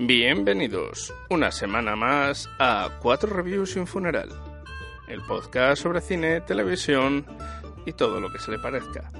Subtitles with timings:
[0.00, 4.28] Bienvenidos una semana más a Cuatro Reviews y un Funeral,
[5.08, 7.26] el podcast sobre cine, televisión
[7.84, 9.10] y todo lo que se le parezca.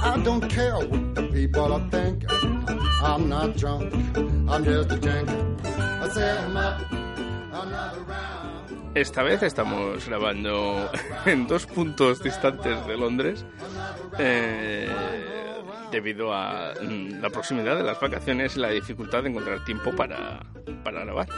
[0.00, 2.47] I don't care what the people.
[3.00, 3.92] I'm not drunk,
[4.48, 5.56] I'm just a drinking.
[5.64, 6.80] I say I'm up,
[7.52, 8.48] another round.
[8.94, 10.90] Esta vez estamos grabando
[11.26, 13.44] en dos puntos distantes de Londres
[14.18, 14.88] eh,
[15.92, 20.40] debido a mm, la proximidad de las vacaciones y la dificultad de encontrar tiempo para,
[20.82, 21.28] para grabar.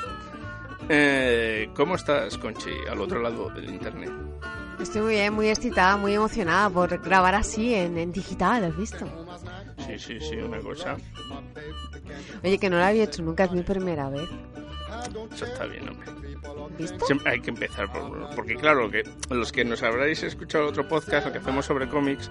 [0.89, 4.11] Eh, ¿Cómo estás, Conchi, al otro lado del internet?
[4.81, 9.07] Estoy muy bien, muy excitada, muy emocionada por grabar así en, en digital, ¿has visto?
[9.99, 10.97] Sí, sí, sí, una cosa.
[12.43, 14.29] Oye, que no lo había hecho nunca, es mi primera vez.
[15.33, 16.09] Eso está bien, hombre.
[16.79, 17.07] ¿Visto?
[17.07, 18.35] Siempre hay que empezar por...
[18.35, 22.31] Porque claro, que los que nos habréis escuchado otro podcast, lo que hacemos sobre cómics,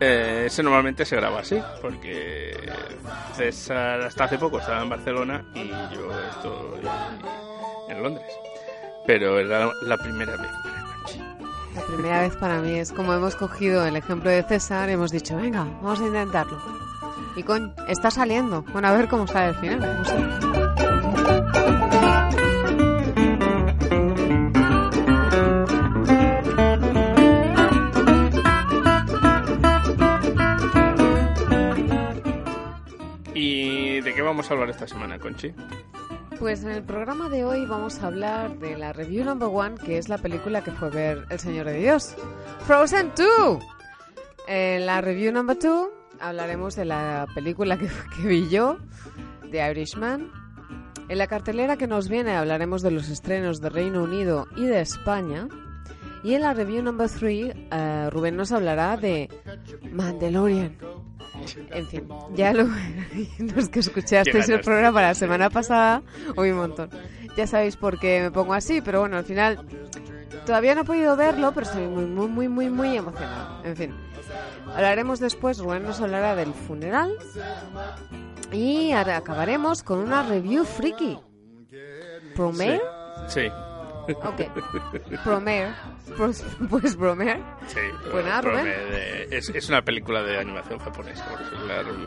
[0.00, 2.56] eh, ese normalmente se graba así, porque
[3.34, 6.88] César hasta hace poco estaba en Barcelona y yo estoy
[7.88, 8.26] en Londres.
[9.06, 10.76] Pero era la primera vez para.
[11.74, 15.12] La primera vez para mí es como hemos cogido el ejemplo de César y hemos
[15.12, 16.85] dicho, venga, vamos a intentarlo.
[17.36, 18.62] Y con, está saliendo.
[18.72, 19.80] Bueno, a ver cómo sale al final.
[19.80, 20.14] no sé.
[33.34, 35.52] ¿Y de qué vamos a hablar esta semana, Conchi?
[36.38, 39.98] Pues en el programa de hoy vamos a hablar de la review number one, que
[39.98, 42.14] es la película que fue ver El Señor de Dios.
[42.66, 43.62] Frozen 2.
[44.48, 45.90] En la review number two
[46.20, 48.78] hablaremos de la película que, que vi yo,
[49.50, 50.30] The Irishman.
[51.08, 54.80] En la cartelera que nos viene hablaremos de los estrenos de Reino Unido y de
[54.80, 55.48] España.
[56.24, 59.28] Y en la review number three, eh, Rubén nos hablará de
[59.92, 60.76] Mandalorian.
[61.70, 62.64] En fin, ya lo,
[63.54, 66.02] los que escuchasteis el programa la semana pasada,
[66.34, 66.90] hoy un montón.
[67.36, 69.64] Ya sabéis por qué me pongo así, pero bueno, al final
[70.46, 73.62] todavía no he podido verlo, pero estoy muy, muy, muy, muy, muy emocionado.
[73.64, 73.94] En fin,
[74.74, 77.12] hablaremos después, Rubén nos hablará del funeral
[78.52, 81.18] y ahora acabaremos con una review friki.
[82.34, 82.80] ¿Promer?
[83.28, 83.48] Sí,
[84.08, 84.40] Ok.
[85.24, 85.74] Promer.
[86.16, 86.96] Pues, pues
[87.66, 87.80] sí.
[88.10, 88.68] Pues nada, Rubén.
[89.30, 92.06] es, es una película de animación japonesa, por eso es la review.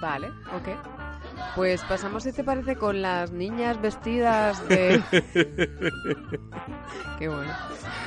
[0.00, 1.01] Vale, ok.
[1.54, 5.02] Pues pasamos, si te parece, con las niñas vestidas de...
[7.18, 7.52] Qué bueno.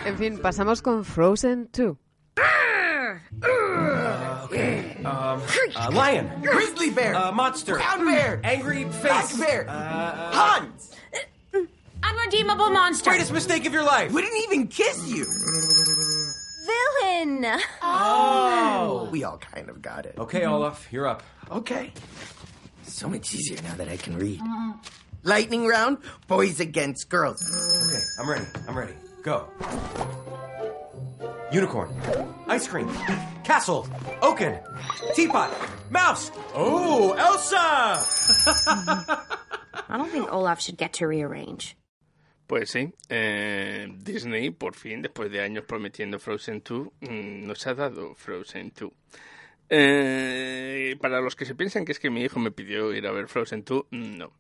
[0.06, 1.98] En fin, pasamos con Frozen 2.
[5.06, 5.42] Um,
[5.76, 6.30] uh, lion.
[6.42, 7.14] Grizzly bear.
[7.16, 7.76] Uh, monster.
[7.76, 8.42] Brown bear.
[8.44, 9.38] Angry Black face.
[9.38, 9.66] bear.
[9.70, 10.92] Uh, Hans.
[12.04, 13.12] Unredeemable monster.
[13.12, 14.12] greatest mistake of your life.
[14.12, 15.26] We didn't even kiss you.
[16.66, 17.46] villain.
[17.82, 19.10] Oh.
[19.12, 20.16] We all kind of got it.
[20.18, 21.24] Okay, Olaf, you're up.
[21.52, 21.92] Okay.
[22.88, 24.42] So much easier now that I can read.
[25.24, 25.98] Lightning round,
[26.28, 27.42] boys against girls.
[27.88, 28.46] Okay, I'm ready.
[28.68, 28.94] I'm ready.
[29.24, 29.50] Go.
[31.52, 31.90] Unicorn.
[32.48, 32.90] Ice cream.
[33.44, 33.88] Castle.
[34.22, 34.60] Oaken.
[35.14, 35.52] Teapot.
[35.90, 36.32] Mouse.
[36.54, 37.58] Oh, Elsa!
[39.90, 41.76] I don't think Olaf should get to rearrange.
[42.48, 47.74] Pues sí, eh, Disney por fin, después de años prometiendo Frozen 2, mm, nos ha
[47.74, 48.92] dado Frozen 2.
[49.70, 53.12] Eh, para los que se piensan que es que mi hijo me pidió ir a
[53.12, 54.32] ver Frozen 2, mm, no.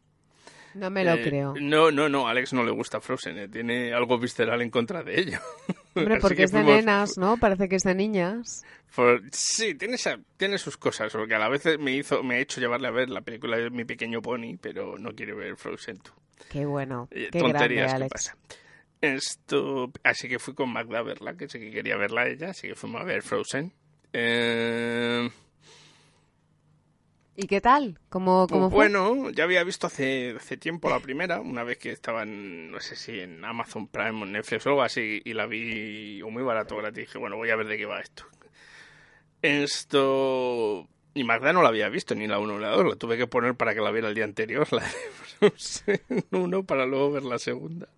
[0.75, 1.53] No me lo Eh, creo.
[1.59, 5.03] No, no, no, a Alex no le gusta Frozen, eh, tiene algo visceral en contra
[5.03, 5.39] de ello.
[5.95, 7.37] Hombre, porque que es de fuimos- nenas, ¿no?
[7.37, 8.63] Parece que es de niñas.
[8.87, 12.39] For- sí, tiene, esa- tiene sus cosas, porque a la vez me hizo, me ha
[12.39, 15.97] hecho llevarle a ver la película de Mi Pequeño Pony, pero no quiere ver Frozen
[16.03, 16.13] 2.
[16.49, 17.07] Qué bueno.
[17.11, 18.11] Eh, Qué grande, tonterías que Alex.
[18.11, 18.37] pasa.
[19.01, 22.67] Esto, así que fui con Magda a verla, que sé que quería verla ella, así
[22.67, 23.71] que fuimos a ver Frozen.
[24.17, 25.29] Eh,
[27.35, 27.99] ¿Y qué tal?
[28.07, 28.97] ¿Cómo, cómo pues fue?
[28.97, 32.79] bueno, ya había visto hace, hace tiempo la primera, una vez que estaba en, no
[32.79, 36.43] sé si en Amazon Prime o en Netflix o algo así, y la vi muy
[36.43, 37.07] barato gratis.
[37.07, 38.23] Dije, bueno, voy a ver de qué va esto.
[39.41, 40.87] Esto.
[41.13, 43.27] Y Magda no la había visto, ni la 1 ni la 2, la tuve que
[43.27, 44.65] poner para que la viera el día anterior.
[44.71, 44.83] La
[45.87, 46.01] de
[46.31, 47.89] 1 para luego ver la segunda.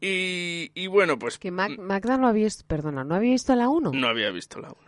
[0.00, 3.68] Y, y bueno, pues Que Mac- Magda no había visto, perdona, ¿no había visto la
[3.68, 3.92] 1?
[3.92, 4.78] no había visto la 1.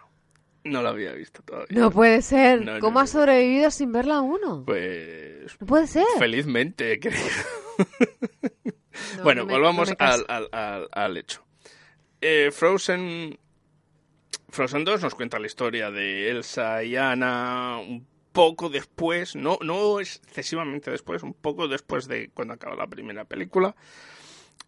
[0.65, 1.77] No la había visto todavía.
[1.79, 2.65] No puede ser.
[2.65, 3.01] No, no, ¿Cómo no.
[3.01, 4.63] has sobrevivido sin ver la 1?
[4.65, 6.05] Pues No puede ser.
[6.19, 7.19] felizmente, creo.
[9.17, 11.43] No, bueno, no me- volvamos no al, al, al, al hecho.
[12.21, 13.39] Eh, Frozen,
[14.51, 19.99] Frozen 2 nos cuenta la historia de Elsa y Anna un poco después, no, no
[20.01, 23.75] excesivamente después, un poco después de cuando acaba la primera película.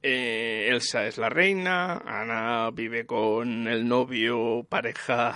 [0.03, 5.35] Eh, Elsa es la reina, Ana vive con el novio, pareja,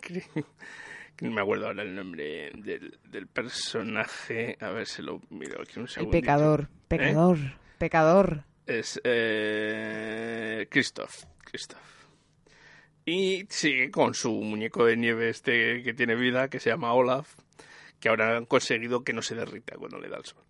[0.00, 0.22] que
[1.16, 5.60] que no me acuerdo ahora el nombre del, del personaje, a ver si lo miro
[5.62, 6.20] aquí un El segundito.
[6.20, 7.38] pecador, pecador,
[7.78, 8.44] pecador.
[8.66, 11.80] Es eh, Christoph, Christoph.
[13.04, 17.34] Y sigue con su muñeco de nieve este que tiene vida, que se llama Olaf,
[18.00, 20.42] que ahora han conseguido que no se derrita cuando le da el sol.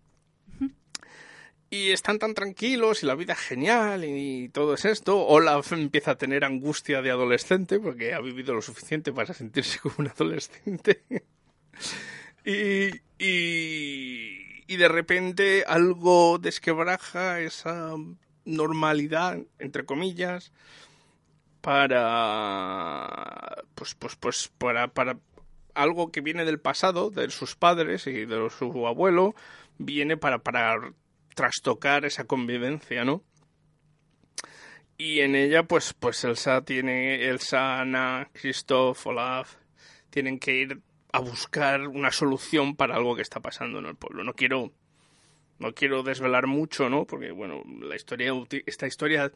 [1.69, 5.25] Y están tan tranquilos y la vida es genial y todo es esto.
[5.25, 9.95] Olaf empieza a tener angustia de adolescente porque ha vivido lo suficiente para sentirse como
[9.99, 11.03] un adolescente.
[12.45, 17.95] y, y, de repente algo desquebraja esa
[18.45, 20.51] normalidad, entre comillas,
[21.61, 25.17] para pues pues pues para, para
[25.73, 29.35] algo que viene del pasado, de sus padres y de su abuelo,
[29.77, 30.93] viene para, para
[31.35, 33.23] trastocar esa convivencia, ¿no?
[34.97, 39.55] Y en ella, pues, pues Elsa tiene, Elsa, Ana, Christoph, Olaf,
[40.09, 44.23] tienen que ir a buscar una solución para algo que está pasando en el pueblo.
[44.23, 44.71] No quiero,
[45.59, 47.05] no quiero desvelar mucho, ¿no?
[47.05, 48.31] Porque, bueno, la historia,
[48.65, 49.31] esta historia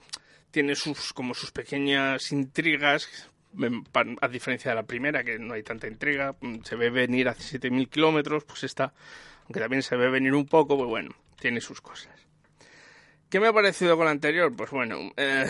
[0.51, 3.29] tiene sus, como sus pequeñas intrigas,
[4.21, 7.89] a diferencia de la primera, que no hay tanta intriga, se ve venir a 7.000
[7.89, 8.93] kilómetros, pues esta,
[9.43, 12.13] aunque también se ve venir un poco, pues bueno, tiene sus cosas.
[13.29, 14.55] ¿Qué me ha parecido con la anterior?
[14.55, 15.45] Pues bueno, eh,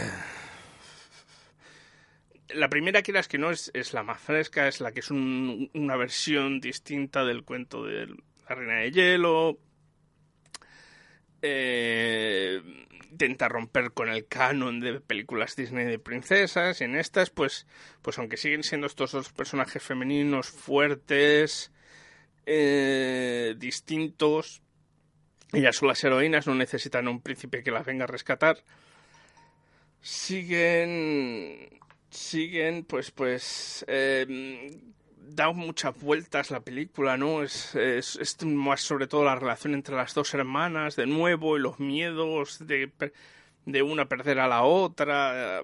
[2.49, 5.69] la primera, quieras que no, es, es la más fresca, es la que es un-
[5.73, 9.59] una versión distinta del cuento de la Reina de Hielo.
[11.41, 12.61] Eh,
[13.11, 16.81] intenta romper con el canon de películas Disney de princesas.
[16.81, 17.65] Y en estas, pues,
[18.01, 21.71] pues aunque siguen siendo estos dos personajes femeninos fuertes,
[22.45, 24.61] eh, distintos,
[25.53, 28.63] ellas son las heroínas, no necesitan un príncipe que las venga a rescatar.
[30.01, 31.79] Siguen.
[32.09, 33.85] Siguen, pues, pues.
[33.87, 34.77] Eh,
[35.17, 37.43] da muchas vueltas la película, ¿no?
[37.43, 41.79] Es, es, más sobre todo la relación entre las dos hermanas, de nuevo, y los
[41.79, 42.91] miedos de,
[43.65, 45.63] de una perder a la otra.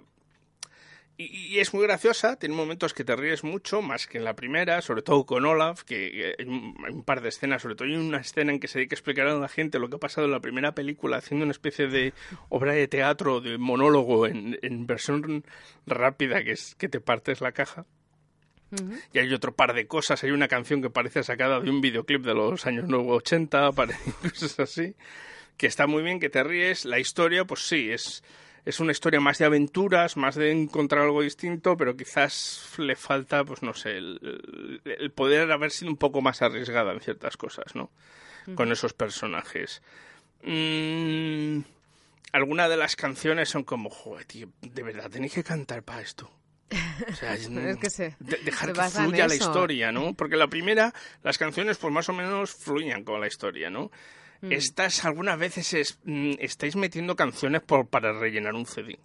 [1.17, 4.35] Y, y es muy graciosa, tiene momentos que te ríes mucho, más que en la
[4.35, 7.75] primera, sobre todo con Olaf, que eh, hay un, hay un par de escenas, sobre
[7.75, 9.95] todo hay una escena en que se hay que explicar a la gente lo que
[9.95, 12.13] ha pasado en la primera película, haciendo una especie de
[12.49, 15.45] obra de teatro, de monólogo en, en versión
[15.85, 17.85] rápida, que es que te partes la caja.
[19.13, 22.25] Y hay otro par de cosas, hay una canción que parece sacada de un videoclip
[22.25, 24.95] de los años 80, pare- cosas así,
[25.55, 26.83] que está muy bien, que te ríes.
[26.83, 28.21] La historia, pues sí, es,
[28.65, 33.43] es una historia más de aventuras, más de encontrar algo distinto, pero quizás le falta,
[33.45, 37.91] pues no sé, el, poder haber sido un poco más arriesgada en ciertas cosas, ¿no?
[38.55, 39.81] Con esos personajes.
[40.43, 41.59] Mm,
[42.31, 46.31] algunas de las canciones son como, joder, tío, de verdad tenéis que cantar para esto.
[47.09, 47.47] O sea, Es
[47.77, 50.13] que se- de- dejar que fluya la historia, ¿no?
[50.13, 53.91] Porque la primera, las canciones pues más o menos fluían con la historia, ¿no?
[54.45, 54.51] Mm.
[54.51, 58.99] Estas algunas veces es, mm, estáis metiendo canciones por, para rellenar un CD.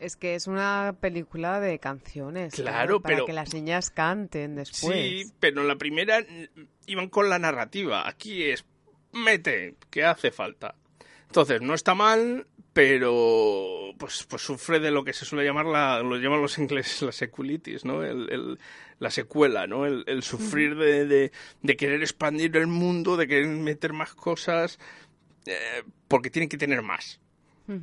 [0.00, 2.54] Es que es una película de canciones.
[2.54, 4.96] Claro, para pero- que las niñas canten después.
[4.96, 8.08] Sí, pero en la primera mm, iban con la narrativa.
[8.08, 8.64] Aquí es
[9.12, 10.74] mete, que hace falta.
[11.28, 16.02] Entonces, no está mal, pero pues, pues sufre de lo que se suele llamar la,
[16.02, 18.02] lo llaman los ingleses la seculitis, ¿no?
[18.02, 18.58] El, el-
[18.98, 19.84] la secuela, ¿no?
[19.84, 24.78] El, el sufrir de, de- de querer expandir el mundo, de querer meter más cosas,
[25.46, 27.20] eh, porque tienen que tener más.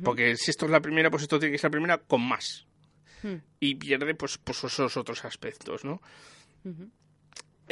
[0.02, 2.66] Porque si esto es la primera, pues esto tiene que ser la primera con más.
[3.60, 6.00] Y pierde pues, pues esos otros aspectos, ¿no?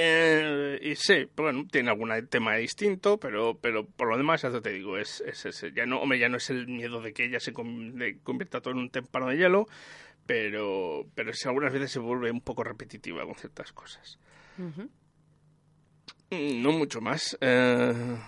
[0.00, 4.70] Eh, y sí, bueno, tiene algún tema distinto, pero, pero por lo demás, ya te
[4.70, 5.72] digo, es, es ese.
[5.72, 8.78] Ya no, hombre, ya no es el miedo de que ella se convierta todo en
[8.78, 9.66] un témpano de hielo,
[10.24, 14.20] pero, pero sí, algunas veces se vuelve un poco repetitiva con ciertas cosas.
[16.30, 17.36] Mm, No mucho más.
[17.40, 18.18] Eh,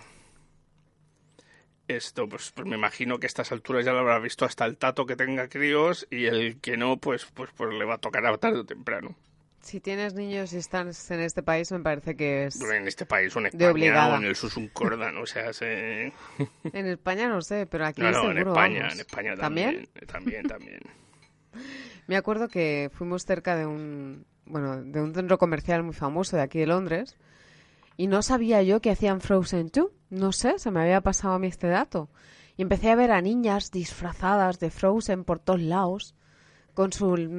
[1.87, 4.77] esto, pues, pues me imagino que a estas alturas ya lo habrá visto hasta el
[4.77, 8.25] tato que tenga críos y el que no, pues, pues, pues le va a tocar
[8.25, 9.15] a tarde o temprano.
[9.61, 12.59] Si tienes niños y estás en este país, me parece que es...
[12.61, 14.15] En este país, o en De obligada.
[14.15, 16.11] o en el Susun Cordan, o sea, se...
[16.73, 18.93] En España no sé, pero aquí No, no, en España, vamos.
[18.95, 19.87] en España ¿También?
[20.07, 20.07] también.
[20.07, 20.79] También, también.
[22.07, 26.41] Me acuerdo que fuimos cerca de un, bueno, de un centro comercial muy famoso de
[26.41, 27.17] aquí de Londres
[27.97, 29.89] y no sabía yo que hacían Frozen 2.
[30.09, 32.09] No sé, se me había pasado a mí este dato.
[32.57, 36.15] Y empecé a ver a niñas disfrazadas de Frozen por todos lados,
[36.73, 37.31] con sus mm,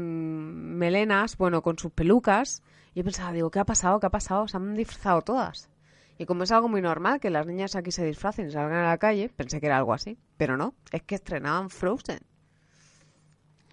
[0.77, 2.62] melenas, bueno, con sus pelucas.
[2.95, 4.01] Yo pensaba, digo, ¿qué ha pasado?
[4.01, 4.49] ¿Qué ha pasado?
[4.49, 5.71] Se han disfrazado todas.
[6.19, 8.89] Y como es algo muy normal que las niñas aquí se disfracen y salgan a
[8.91, 10.19] la calle, pensé que era algo así.
[10.37, 12.21] Pero no, es que estrenaban Frozen.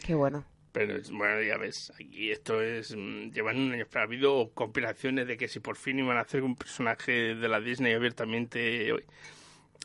[0.04, 0.46] Qué bueno.
[0.72, 2.96] Pero bueno, ya ves, aquí esto es.
[2.96, 3.86] mm, Llevan un año.
[3.94, 7.60] Ha habido compilaciones de que si por fin iban a hacer un personaje de la
[7.60, 8.94] Disney abiertamente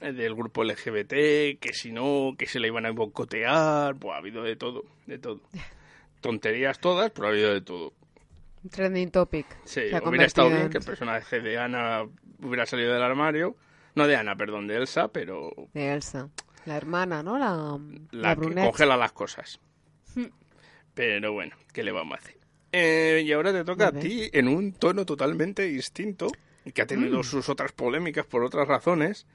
[0.01, 3.97] del grupo LGBT, que si no, que se le iban a boicotear.
[3.97, 5.41] Pues ha habido de todo, de todo.
[6.21, 7.93] Tonterías todas, pero ha habido de todo.
[8.71, 9.47] Trending topic.
[9.65, 12.05] Sí, Se hubiera estado bien que el personaje de Ana
[12.41, 13.57] hubiera salido del armario.
[13.95, 16.31] No de Ana, perdón, de Elsa, pero De Elsa.
[16.65, 17.39] La hermana, ¿no?
[17.39, 17.79] La,
[18.11, 19.61] la, la que congela las cosas.
[20.95, 22.37] Pero bueno, ¿qué le vamos a hacer?
[22.73, 26.29] Eh, y ahora te toca a ti en un tono totalmente distinto,
[26.73, 27.25] que ha tenido Mm.
[27.25, 29.27] sus otras polémicas por otras razones.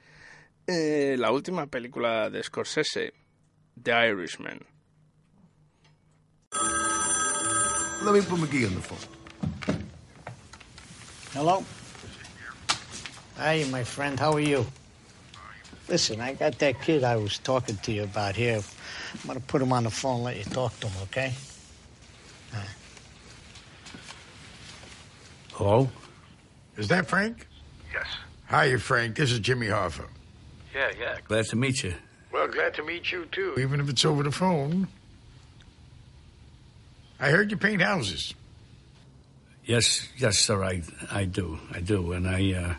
[0.70, 3.12] Eh, la última película de Scorsese,
[3.82, 4.64] The Irishman.
[8.02, 9.80] Let me put McGee on the phone.
[11.32, 11.64] Hello?
[13.36, 14.18] Hi, my friend.
[14.18, 14.64] How are you?
[15.88, 18.62] Listen, I got that kid I was talking to you about here.
[19.14, 21.32] I'm going to put him on the phone and let you talk to him, okay?
[25.52, 25.90] Hello?
[26.76, 27.46] Is that Frank?
[27.92, 28.06] Yes.
[28.46, 29.16] Hi, Frank.
[29.16, 30.06] This is Jimmy Hoffa.
[30.74, 31.18] Yeah, yeah.
[31.26, 31.94] Glad to meet you.
[32.32, 33.56] Well, glad to meet you, too.
[33.58, 34.88] Even if it's over the phone.
[37.18, 38.34] I heard you paint houses.
[39.64, 40.62] Yes, yes, sir.
[40.64, 42.74] I, I do, I do, and I, uh,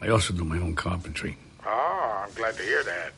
[0.00, 1.36] I also do my own carpentry.
[1.66, 3.12] Oh, I'm glad to hear that.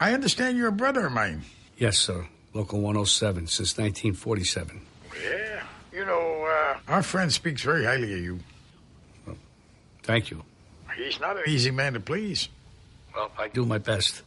[0.00, 1.42] I understand you're a brother of mine.
[1.76, 2.26] Yes, sir.
[2.54, 4.80] Local 107 since 1947.
[5.22, 5.62] Yeah.
[5.92, 8.40] You know, uh, our friend speaks very highly of you.
[10.02, 10.42] Thank you.
[10.96, 12.48] He's not an easy man to please.
[13.14, 14.24] Well, I do my best.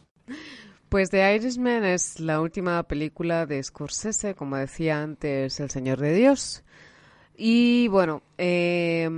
[0.88, 6.14] Pues The Irishman es la última película de Scorsese, como decía antes El Señor de
[6.14, 6.62] Dios.
[7.36, 9.08] Y bueno, eh,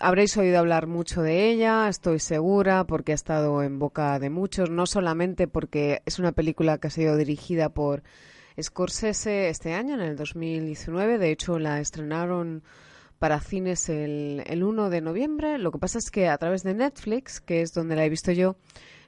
[0.00, 4.70] habréis oído hablar mucho de ella, estoy segura, porque ha estado en boca de muchos,
[4.70, 8.02] no solamente porque es una película que ha sido dirigida por
[8.60, 12.64] Scorsese este año, en el 2019, de hecho la estrenaron
[13.20, 16.74] para cines el, el 1 de noviembre, lo que pasa es que a través de
[16.74, 18.56] Netflix, que es donde la he visto yo,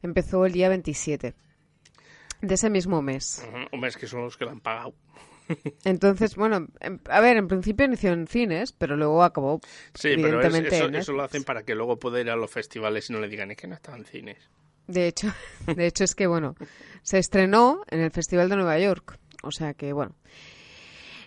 [0.03, 1.35] empezó el día 27
[2.43, 3.43] de ese mismo mes.
[3.49, 4.95] Ujú, Hombre, es que son los que la han pagado.
[5.85, 9.61] Entonces, bueno, en- a ver, en principio inició en cines, pero luego acabó
[9.95, 13.09] Sí, pero es- eso, eso lo hacen para que luego pueda ir a los festivales
[13.09, 14.37] y no le digan es que no está en cines.
[14.89, 15.33] De hecho,
[15.75, 16.55] de hecho es que bueno,
[17.03, 20.15] se estrenó en el Festival de Nueva York, o sea que bueno.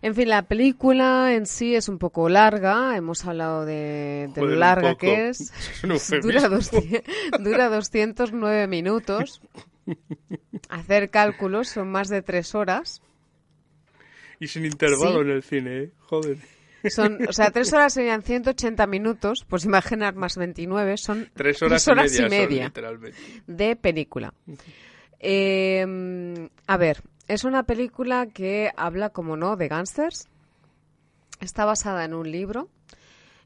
[0.05, 4.53] En fin, la película en sí es un poco larga, hemos hablado de, de Joder,
[4.53, 5.51] lo larga que es.
[6.21, 7.01] Dura, 200
[7.43, 9.41] dura 209 minutos.
[10.69, 13.01] Hacer cálculos son más de tres horas.
[14.39, 15.19] Y sin intervalo Sí.
[15.21, 15.91] en el cine, ¿eh?
[16.01, 16.37] Joder.
[16.87, 21.83] Son, o sea, tres horas serían 180 minutos, pues imaginar más 29, son Tres horas,
[21.83, 24.35] tres horas y media, y de película.
[25.19, 30.27] Eh, a ver, es una película que habla, como no, de gángsters.
[31.41, 32.69] Está basada en un libro.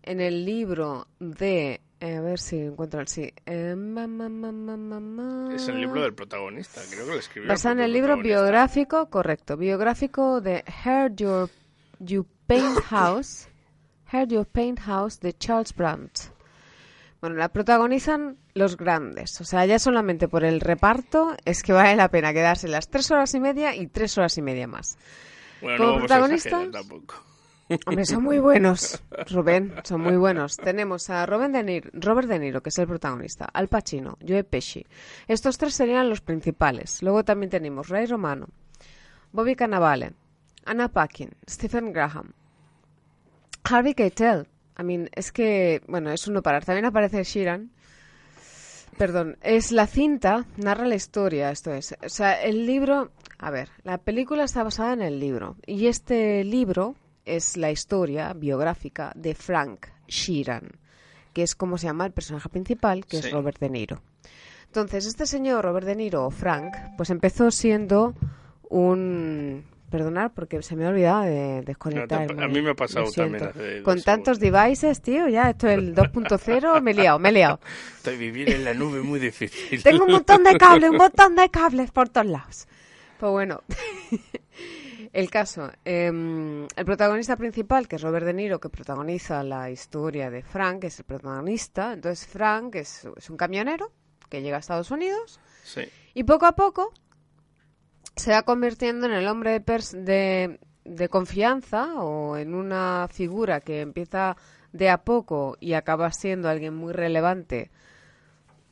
[0.04, 1.82] En el libro de...
[2.00, 3.34] eh, a ver si encuentro el sí.
[3.46, 4.04] Eh, ma.
[5.54, 7.50] Es el libro del protagonista, creo que lo escribió.
[7.50, 11.50] Basada en el libro biográfico, correcto, biográfico de Heard Your,
[12.00, 13.48] You Paint House,
[14.12, 16.32] Heard Your Paint House de Charles Brandt.
[17.22, 21.96] Bueno, la protagonizan los grandes, o sea, ya solamente por el reparto es que vale
[21.98, 24.98] la pena quedarse las tres horas y media y tres horas y media más.
[25.62, 27.16] Bueno, como no protagonistas- tampoco.
[27.86, 30.58] Hombre, son muy buenos, Rubén, son muy buenos.
[30.58, 34.44] Tenemos a Robert De, Niro, Robert De Niro, que es el protagonista, Al Pacino, Joe
[34.44, 34.84] Pesci.
[35.28, 37.04] Estos tres serían los principales.
[37.04, 38.48] Luego también tenemos Ray Romano,
[39.34, 40.14] Bobby Cannavale,
[40.66, 42.32] Anna Paquin, Stephen Graham,
[43.66, 44.48] Harvey Keitel.
[44.80, 46.64] I mean, es que, bueno, es uno parar.
[46.64, 47.72] También aparece Sheeran.
[48.98, 51.96] Perdón, es la cinta, narra la historia, esto es.
[52.04, 55.56] O sea, el libro, a ver, la película está basada en el libro.
[55.66, 56.96] Y este libro
[57.26, 60.72] es la historia biográfica de Frank Sheeran,
[61.34, 63.28] que es como se llama el personaje principal, que Sí.
[63.28, 64.02] es Robert De Niro.
[64.66, 68.16] Entonces, este señor Robert De Niro, o Frank, pues empezó siendo
[68.70, 72.22] un Perdonar porque se me ha olvidado de desconectar.
[72.22, 75.50] No, te- el a mí me ha pasado también hace Con tantos devices, tío, ya
[75.50, 77.60] esto es el 2.0, me he liado, me he liado.
[77.98, 79.82] Estoy vivir en la nube muy difícil.
[79.84, 82.68] Tengo un montón de cables, un montón de cables por todos lados.
[83.20, 83.62] Pues bueno,
[85.14, 85.72] el caso.
[85.86, 90.82] em, el protagonista principal, que es Robert De Niro, que protagoniza la historia de Frank,
[90.82, 91.94] que es el protagonista.
[91.94, 93.92] Entonces Frank es, es un camionero
[94.30, 95.82] que llega a Estados Unidos Sí.
[96.14, 96.94] y poco a poco
[98.16, 104.36] se va convirtiendo en el hombre de, de confianza o en una figura que empieza
[104.74, 107.72] de a poco y acaba siendo alguien muy relevante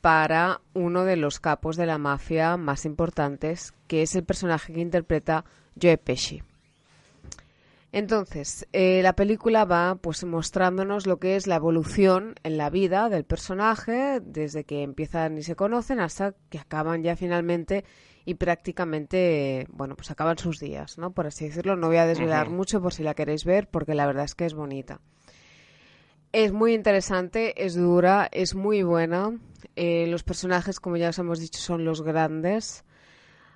[0.02, 4.80] para uno de los capos de la mafia más importantes, que es el personaje que
[4.80, 5.44] interpreta
[5.82, 6.44] Joe Pesci.
[7.92, 13.10] Entonces, eh, la película va pues mostrándonos lo que es la evolución en la vida
[13.10, 17.86] del personaje, desde que empiezan y se conocen hasta que acaban ya finalmente
[18.28, 21.12] y prácticamente, bueno, pues acaban sus días, ¿no?
[21.12, 21.78] Por así decirlo.
[21.78, 24.46] No voy a desvelar mucho por si la queréis ver, porque la verdad es que
[24.46, 25.00] es bonita.
[26.34, 29.32] Es muy interesante, es dura, es muy buena.
[29.78, 32.84] Eh, los personajes, como ya os hemos dicho, son los grandes.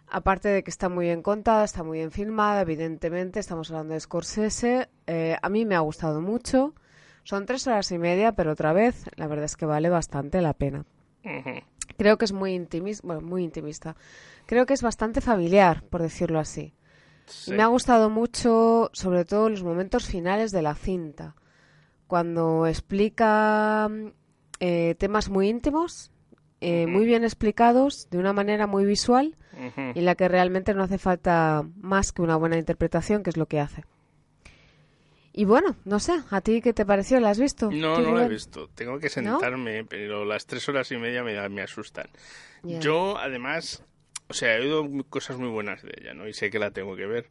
[0.07, 3.41] Aparte de que está muy bien contada, está muy bien filmada, evidentemente.
[3.41, 4.87] Estamos hablando de Scorsese.
[5.05, 6.75] Eh, a mí me ha gustado mucho.
[7.23, 10.53] Son tres horas y media, pero otra vez, la verdad es que vale bastante la
[10.53, 10.85] pena.
[11.97, 13.95] Creo que es muy intimista, bueno, muy intimista.
[14.45, 16.73] Creo que es bastante familiar, por decirlo así.
[17.25, 17.51] Sí.
[17.53, 21.35] Me ha gustado mucho, sobre todo los momentos finales de la cinta,
[22.07, 23.89] cuando explica
[24.59, 26.11] eh, temas muy íntimos,
[26.59, 29.37] eh, muy bien explicados, de una manera muy visual,
[29.95, 33.37] y en la que realmente no hace falta más que una buena interpretación, que es
[33.37, 33.83] lo que hace.
[35.33, 37.19] Y bueno, no sé, ¿a ti qué te pareció?
[37.19, 37.71] ¿La has visto?
[37.71, 38.69] No, ¿Tú, no la he visto.
[38.75, 42.09] Tengo que sentarme, pero las tres horas y media me, me asustan.
[42.63, 43.83] Yo, además,
[44.27, 46.27] o sea, he oído cosas muy buenas de ella, ¿no?
[46.27, 47.29] Y sé que la tengo que ver.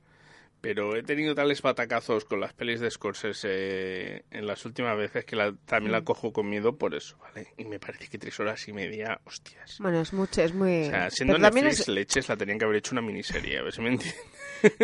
[0.60, 5.34] Pero he tenido tales batacazos con las pelis de Scorsese en las últimas veces que
[5.36, 5.94] la- también Mm.
[5.94, 7.48] la cojo con miedo por eso, ¿vale?
[7.56, 9.78] Y me parece que tres horas y media, hostias.
[9.80, 10.82] Bueno, es mucho, es muy...
[10.82, 13.62] O sea, siendo pero Netflix es- leches, la tenían que haber hecho una miniserie, a
[13.62, 14.20] ver si me entiendes.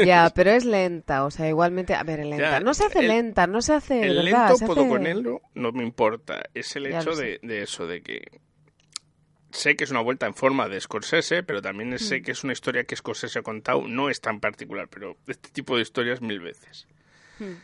[0.06, 2.52] Ya, pero es lenta, o sea, igualmente, a ver, lenta.
[2.52, 4.88] Ya, no se hace el- lenta, no se hace, El verdad, lento se puedo hace-
[4.88, 5.22] con él,
[5.54, 6.42] no me importa.
[6.54, 8.22] Es el Ya hecho de, de eso, de que
[9.56, 12.22] sé que es una vuelta en forma de Scorsese, pero también sé Mm.
[12.22, 15.76] que es una historia que Scorsese ha contado, no es tan particular, pero este tipo
[15.76, 16.86] de historias mil veces.
[17.38, 17.54] Hmm.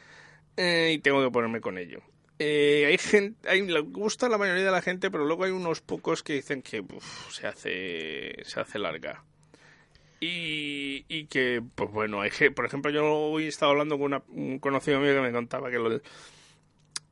[0.56, 2.00] Eh, y tengo que ponerme con ello.
[2.38, 5.50] Eh, hay gente, hay, le gusta a la mayoría de la gente, pero luego hay
[5.52, 9.22] unos pocos que dicen que uf, se hace se hace larga.
[10.20, 14.22] Y, y que, pues bueno, hay, por ejemplo, yo hoy he estado hablando con una-
[14.28, 16.00] un conocido mío que me contaba que lo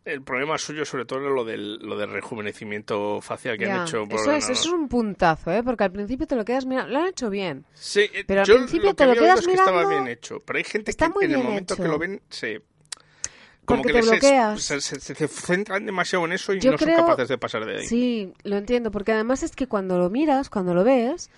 [0.05, 3.83] el problema suyo sobre todo era lo del, lo del rejuvenecimiento facial que Ya, han
[3.89, 5.63] hecho por eso, es, eso es un puntazo, ¿eh?
[5.63, 7.65] Porque al principio te lo quedas mirando, lo han hecho bien.
[7.75, 9.71] Sí, eh, pero al yo principio lo te lo quedas es que mirando...
[9.73, 11.83] estaba bien hecho, pero hay gente Está que en el momento hecho.
[11.83, 12.63] que lo ven se
[13.67, 14.63] como Porque que te es- bloqueas.
[14.63, 17.67] se, se- se centran demasiado en eso y Yo no creo- son capaces de pasar
[17.67, 17.87] de ahí.
[17.87, 21.31] Sí, lo entiendo, porque además es que cuando lo miras, cuando lo ves,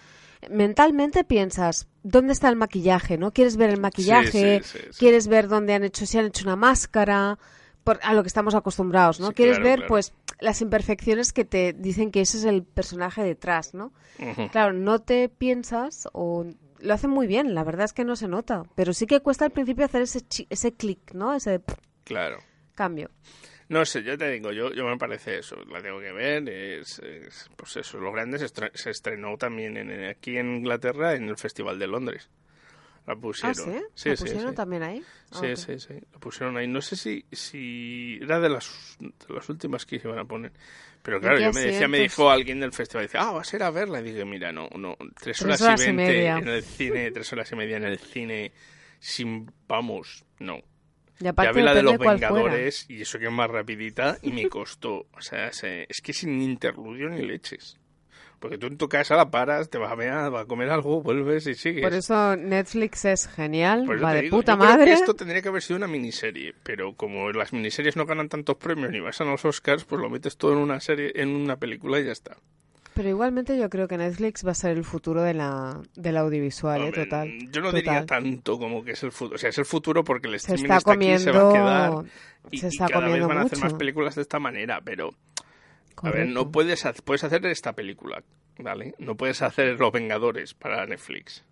[0.48, 3.18] mentalmente piensas, ¿dónde está el maquillaje?
[3.18, 3.32] ¿No?
[3.32, 4.60] ¿Quieres ver el maquillaje?
[4.62, 4.98] sí, sí, sí.
[4.98, 7.38] ¿Quieres ver dónde han hecho, si han hecho una máscara?
[7.84, 9.28] Por, a lo que estamos acostumbrados, ¿no?
[9.28, 9.88] Sí, ¿Quieres claro, ver, claro.
[9.88, 13.92] pues, las imperfecciones que te dicen que ese es el personaje detrás, ¿no?
[14.52, 16.46] Claro, no te piensas o
[16.80, 19.44] lo hacen muy bien, la verdad es que no se nota, pero sí que cuesta
[19.44, 21.32] al principio hacer ese ese clic, ¿no?
[21.34, 21.60] Ese
[22.04, 22.38] Claro.
[22.74, 23.10] cambio.
[23.68, 26.98] No sé, yo te digo, yo, yo me parece eso, la tengo que ver, es,
[26.98, 31.36] es- pues eso, Los Grandes estre- se estrenó también en, aquí en Inglaterra en el
[31.38, 32.28] Festival de Londres.
[33.06, 33.70] La pusieron.
[33.70, 33.84] ¿Ah, sí?
[33.94, 34.56] Sí, ¿Lo sí, pusieron sí.
[34.56, 35.02] también ahí?
[35.32, 35.56] Ah, Sí, ok.
[35.56, 36.68] sí, sí, la pusieron ahí.
[36.68, 40.52] No sé si, si era de las, de las últimas que se iban a poner.
[41.02, 43.62] Pero claro, yo me decía, me dijo alguien del festival, dice, ah, vas a ir
[43.64, 44.00] a verla.
[44.00, 46.38] Y dije, mira, no, no, tres Tres horas, horas y veinte media.
[46.38, 48.52] en el cine, tres horas y media en el cine,
[49.00, 50.58] sin, vamos, no.
[51.18, 52.34] Y ya vi la de los cuál fuera.
[52.34, 55.06] Vengadores y eso que es más rapidita y me costó.
[55.12, 57.78] O sea, se- es que sin interludio ni leches.
[58.42, 61.00] Porque tú en tu casa la paras, te vas a ver, vas a comer algo,
[61.00, 61.82] vuelves y sigues.
[61.82, 64.92] Por eso Netflix es genial, va de digo, puta yo creo que madre.
[64.92, 68.90] esto tendría que haber sido una miniserie, pero como las miniseries no ganan tantos premios
[68.90, 72.00] ni vas a los Oscars, pues lo metes todo en una serie, en una película
[72.00, 72.36] y ya está.
[72.94, 76.82] Pero igualmente yo creo que Netflix va a ser el futuro de la, del audiovisual,
[76.82, 76.92] ¿eh?
[76.92, 77.28] Total.
[77.50, 77.72] Yo no total.
[77.82, 79.36] diría tanto como que es el futuro.
[79.36, 81.42] O sea, es el futuro porque el Se streaming está está aquí, se va a
[81.44, 82.12] comiendo- quedar.
[82.50, 83.78] Y, se y está cada vez comiendo van a hacer más mucho.
[83.78, 85.14] películas de esta manera, pero.
[86.02, 88.22] A ver, no puedes, puedes hacer esta película,
[88.58, 88.94] ¿vale?
[88.98, 91.44] No puedes hacer Los Vengadores para Netflix.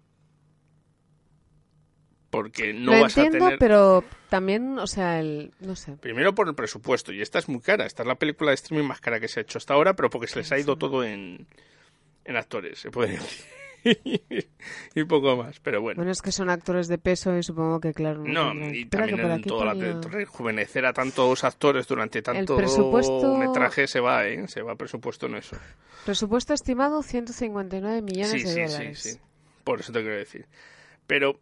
[2.31, 3.59] Porque no Lo vas entiendo, a tener.
[3.59, 5.96] pero también, o sea, el, no sé.
[5.96, 7.87] Primero por el presupuesto, y esta es muy cara.
[7.87, 10.11] Esta es la película de streaming más cara que se ha hecho hasta ahora, pero
[10.11, 11.48] porque se les ha ido todo en,
[12.24, 13.44] en actores, se puede decir.
[14.95, 15.97] y poco más, pero bueno.
[15.99, 18.25] Bueno, es que son actores de peso y supongo que, claro.
[18.25, 23.35] No, y que también por en toda la rejuvenecer a tantos actores durante tanto presupuesto-
[23.35, 24.47] metraje se va, ¿eh?
[24.49, 25.57] Se va presupuesto en eso.
[26.05, 28.99] Presupuesto estimado 159 millones Sí, de sí, dólares.
[29.01, 29.21] sí, sí.
[29.64, 30.47] Por eso te quiero decir.
[31.07, 31.40] Pero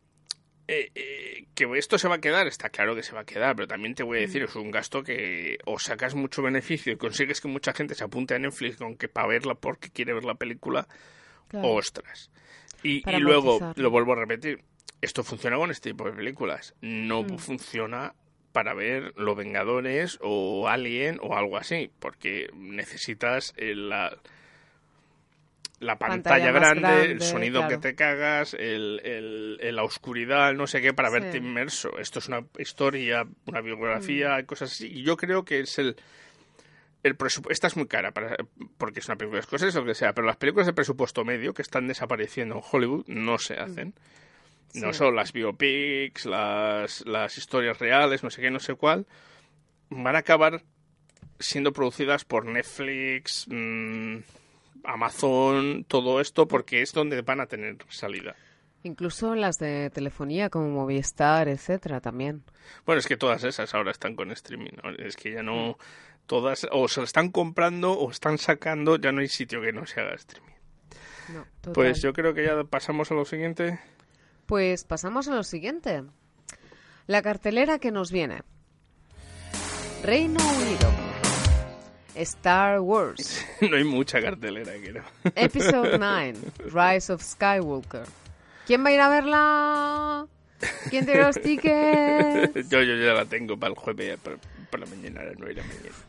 [0.70, 3.56] eh, eh, que esto se va a quedar, está claro que se va a quedar,
[3.56, 4.24] pero también te voy a Mm.
[4.24, 8.04] decir, es un gasto que o sacas mucho beneficio y consigues que mucha gente se
[8.04, 10.86] apunte a Netflix aunque para verla porque quiere ver la película,
[11.48, 11.68] Claro.
[11.70, 12.30] ostras.
[12.82, 13.82] Y, y luego, amortizar.
[13.82, 14.62] lo vuelvo a repetir,
[15.00, 17.38] esto funciona con este tipo de películas, no Mm.
[17.38, 18.14] funciona
[18.52, 24.16] para ver Los Vengadores o Alien o algo así, porque necesitas eh, la,
[25.80, 27.68] la pantalla, grande, el sonido claro.
[27.80, 31.14] que te cagas, el, el- el- la oscuridad, no sé qué, para Sí.
[31.20, 31.96] verte inmerso.
[31.98, 33.64] Esto es una historia, una Mm.
[33.64, 34.88] biografía, cosas así.
[34.88, 35.96] Y yo creo que es el,
[37.02, 37.52] el presupuesto.
[37.52, 38.36] Esta es muy cara para,
[38.76, 41.24] porque es una película de escocés o lo que sea, pero las películas de presupuesto
[41.24, 43.94] medio que están desapareciendo en Hollywood no se hacen.
[44.74, 49.06] No son las biopics, las, las historias reales, no sé qué, no sé cuál.
[49.88, 50.62] Van a acabar
[51.38, 54.18] siendo producidas por Netflix, mm,
[54.84, 58.36] Amazon, todo esto, porque es donde van a tener salida.
[58.84, 62.44] Incluso las de telefonía como Movistar, etcétera, también.
[62.86, 64.70] Bueno, es que todas esas ahora están con streaming.
[64.82, 64.90] ¿no?
[64.90, 65.78] Es que ya no.
[66.28, 69.86] Todas o se lo están comprando o están sacando, ya no hay sitio que no
[69.86, 70.52] se haga streaming.
[71.32, 71.72] No, total.
[71.72, 73.80] Pues yo creo que ya pasamos a lo siguiente.
[74.44, 76.04] Pues pasamos a lo siguiente.
[77.06, 78.42] La cartelera que nos viene.
[80.02, 80.92] Reino Unido.
[82.14, 83.46] Star Wars.
[83.62, 85.04] no hay mucha cartelera, creo.
[85.34, 86.34] Episode 9.
[86.66, 88.04] Rise of Skywalker.
[88.66, 90.26] ¿Quién va a ir a verla?
[90.90, 92.68] ¿Quién tiene los tickets?
[92.68, 94.36] yo, yo ya la tengo para el jueves, para,
[94.70, 96.07] para la mañana, a las 9 de la mañana.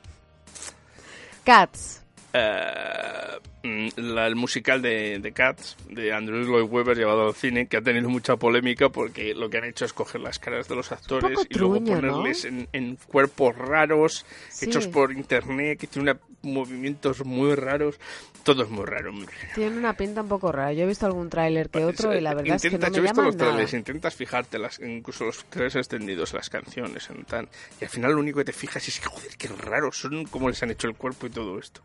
[1.50, 2.04] Cats.
[2.32, 7.68] Eh, mm, la- el musical de, de Cats, de Andrew Lloyd Webber, llevado al cine,
[7.68, 10.76] que ha tenido mucha polémica porque lo que han hecho es coger las caras de
[10.76, 14.66] los actores y luego ponerles en, en cuerpos raros, Sí.
[14.66, 17.96] hechos por internet, que tienen una- movimientos muy raros.
[18.44, 19.38] Todo es muy raro, muy raro.
[19.56, 20.72] Tiene una pinta un poco rara.
[20.74, 22.96] Yo he visto algún tráiler que otro y la verdad es que no Intentas- me
[22.96, 27.26] yo he visto los trailers, intentas fijarte, las, incluso los trailers extendidos, las canciones, en
[27.26, 27.50] tal,
[27.80, 30.50] y al final lo único que te fijas es que, joder, qué raros son cómo
[30.50, 31.82] les han hecho el cuerpo y todo esto.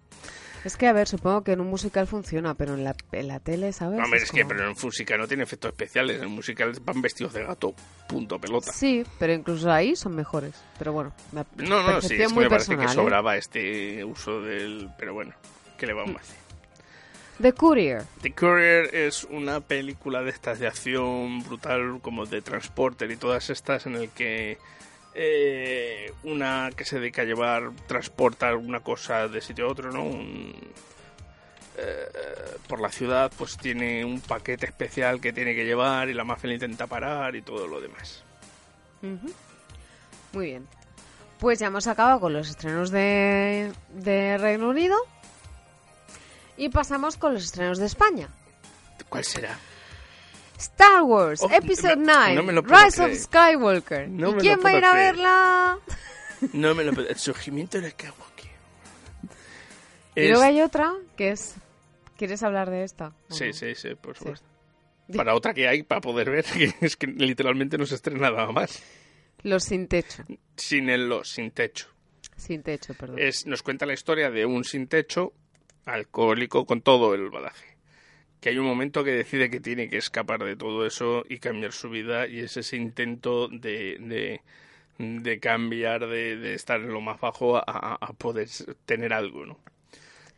[0.64, 3.38] Es que, a ver, supongo que en un musical funciona, pero en la, en la
[3.38, 4.00] tele, ¿sabes?
[4.02, 7.34] Hombre, es que como- pero en música no tiene efectos especiales, en música van vestidos
[7.34, 7.74] de gato,
[8.08, 8.72] punto pelota.
[8.72, 10.54] Sí, pero incluso ahí son mejores.
[10.78, 12.88] Pero bueno, me No, no, sí, es que me parece que ¿eh?
[12.88, 14.88] sobraba este uso del...
[14.98, 15.34] Pero bueno,
[15.76, 16.36] ¿qué le vamos a hacer?
[17.42, 18.04] The Courier.
[18.22, 23.50] The Courier es una película de estas de acción brutal como de Transporter y todas
[23.50, 24.56] estas en el que
[25.14, 30.02] eh, una que se dedica a llevar, transportar una cosa de sitio a otro, ¿no?
[30.02, 30.54] Un-
[31.76, 32.06] eh,
[32.68, 36.48] por la ciudad pues tiene un paquete especial que tiene que llevar y la mafia
[36.48, 38.22] le intenta parar y todo lo demás.
[40.32, 40.66] Muy bien.
[41.38, 44.96] Pues ya hemos acabado con los estrenos de, de Reino Unido.
[46.56, 48.28] Y pasamos con los estrenos de España.
[49.08, 49.58] ¿Cuál será?
[50.58, 53.16] Star Wars, Oh, Episode no- 9, no Rise of creer.
[53.16, 54.08] Skywalker.
[54.08, 55.78] No ¿Y quién va a ir a verla?
[56.52, 58.50] No me lo puedo- El surgimiento de Skywalker.
[60.16, 61.54] Y Es- luego hay otra que es...
[62.16, 63.12] ¿Quieres hablar de esta?
[63.28, 63.52] ¿O Sí, no?
[63.52, 64.20] sí, sí, por Sí.
[64.20, 64.46] supuesto.
[65.08, 68.30] Di- Para otra que hay, para poder ver, que es que literalmente no se estrena
[68.30, 68.82] nada más.
[69.42, 70.22] Los sin techo.
[70.56, 71.88] Sin el los sin techo.
[72.36, 73.18] Sin techo, perdón.
[73.18, 75.32] Es, nos cuenta la historia de un sin techo,
[75.84, 77.73] alcohólico, con todo el badaje.
[78.44, 81.72] Que hay un momento que decide que tiene que escapar de todo eso y cambiar
[81.72, 84.42] su vida, y es ese intento de, de,
[84.98, 88.46] de cambiar, de, de estar en lo más bajo a, poder
[88.84, 89.58] tener algo, ¿no?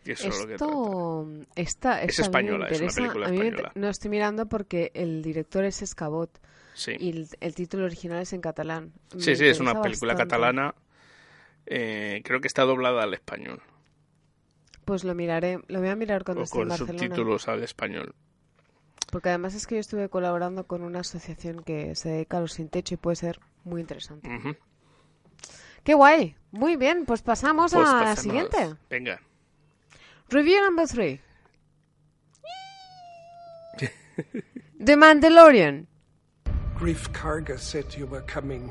[0.04, 0.72] Y eso es lo que trata.
[0.72, 3.72] Esto, esta, Es española, es una película me española.
[3.74, 6.30] no estoy mirando porque el director es Escabot
[6.74, 6.92] Sí.
[7.00, 8.92] y el, el título original es en catalán.
[9.14, 10.30] Me Sí, sí, es una película bastante.
[10.32, 10.74] catalana.
[11.66, 13.60] eh, creo que está doblada al español.
[14.86, 16.98] Pues lo miraré, lo voy a mirar cuando O esté en con Barcelona.
[16.98, 18.14] subtítulos al español.
[19.10, 22.52] Porque además es que yo estuve colaborando con una asociación que se dedica a los
[22.54, 24.28] sin techo y puede ser muy interesante.
[24.34, 24.56] Ujú.
[25.82, 26.36] ¡Qué guay!
[26.52, 28.76] Muy bien, pues pasamos Pues a la siguiente.
[28.88, 29.20] Venga.
[30.30, 31.20] Review number three.
[34.84, 35.86] The Mandalorian.
[36.78, 38.70] Grief Karga said you were coming.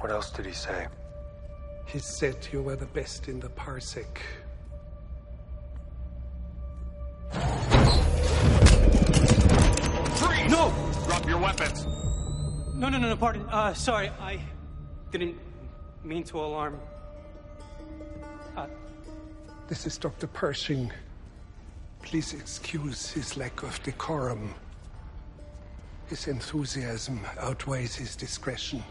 [0.00, 0.86] What else did he say?
[1.86, 4.18] He said you were the best in the parsec.
[10.16, 10.50] Freeze!
[10.50, 10.72] No!
[11.06, 11.86] Drop your weapons.
[12.74, 13.42] No, no, no, no, pardon.
[13.48, 14.40] Uh, sorry, I
[15.10, 15.38] didn't
[16.04, 16.78] mean to alarm.
[18.56, 18.66] Uh,
[19.68, 20.26] this is Dr.
[20.26, 20.92] Pershing.
[22.02, 24.54] Please excuse his lack of decorum.
[26.08, 28.82] His enthusiasm outweighs his discretion.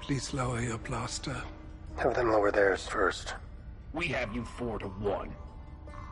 [0.00, 1.36] Please lower your blaster.
[1.96, 3.34] Have them lower theirs first.
[3.92, 5.30] We have you four to one.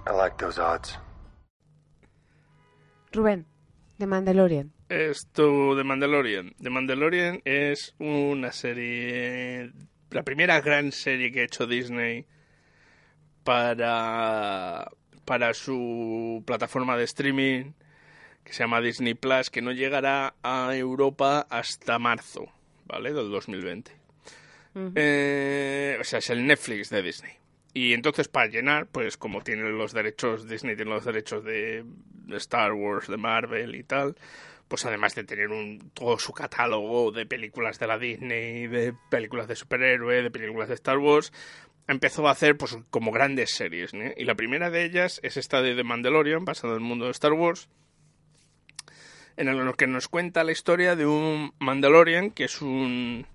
[0.06, 0.98] I like those odds.
[3.12, 3.46] Rubén,
[3.98, 4.72] de Mandalorian.
[4.88, 6.54] Esto de Mandalorian.
[6.60, 9.72] The Mandalorian es una serie,
[10.10, 12.26] la primera gran serie que ha hecho Disney
[13.44, 14.90] para
[15.24, 17.72] para su plataforma de streaming
[18.44, 22.46] que se llama Disney Plus, que no llegará a Europa hasta marzo,
[22.88, 23.12] ¿vale?
[23.12, 23.92] Del 2020.
[24.94, 27.32] Eh, o sea, es el Netflix de Disney.
[27.74, 32.36] Y entonces para llenar, pues como tienen los derechos, Disney tiene los derechos de, de
[32.36, 34.16] Star Wars, de Marvel y tal,
[34.68, 39.48] pues además de tener un, todo su catálogo de películas de la Disney, de películas
[39.48, 41.32] de superhéroe, de películas de Star Wars,
[41.86, 43.94] empezó a hacer pues como grandes series.
[43.94, 44.04] ¿no?
[44.16, 47.12] Y la primera de ellas es esta de The Mandalorian, basada en el mundo de
[47.12, 47.68] Star Wars,
[49.38, 53.26] en el que nos cuenta la historia de un Mandalorian que es un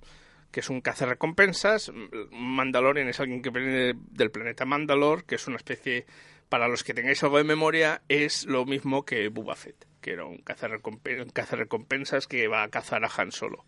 [0.51, 1.91] que es un cazarrecompensas.
[2.31, 6.05] Mandalorian es alguien que viene del planeta Mandalor, que es una especie,
[6.47, 10.25] para los que tengáis algo de memoria, es lo mismo que Boba Fett, que era
[10.25, 13.65] un cazarrecompen- un cazarrecompensas que va a cazar a Han Solo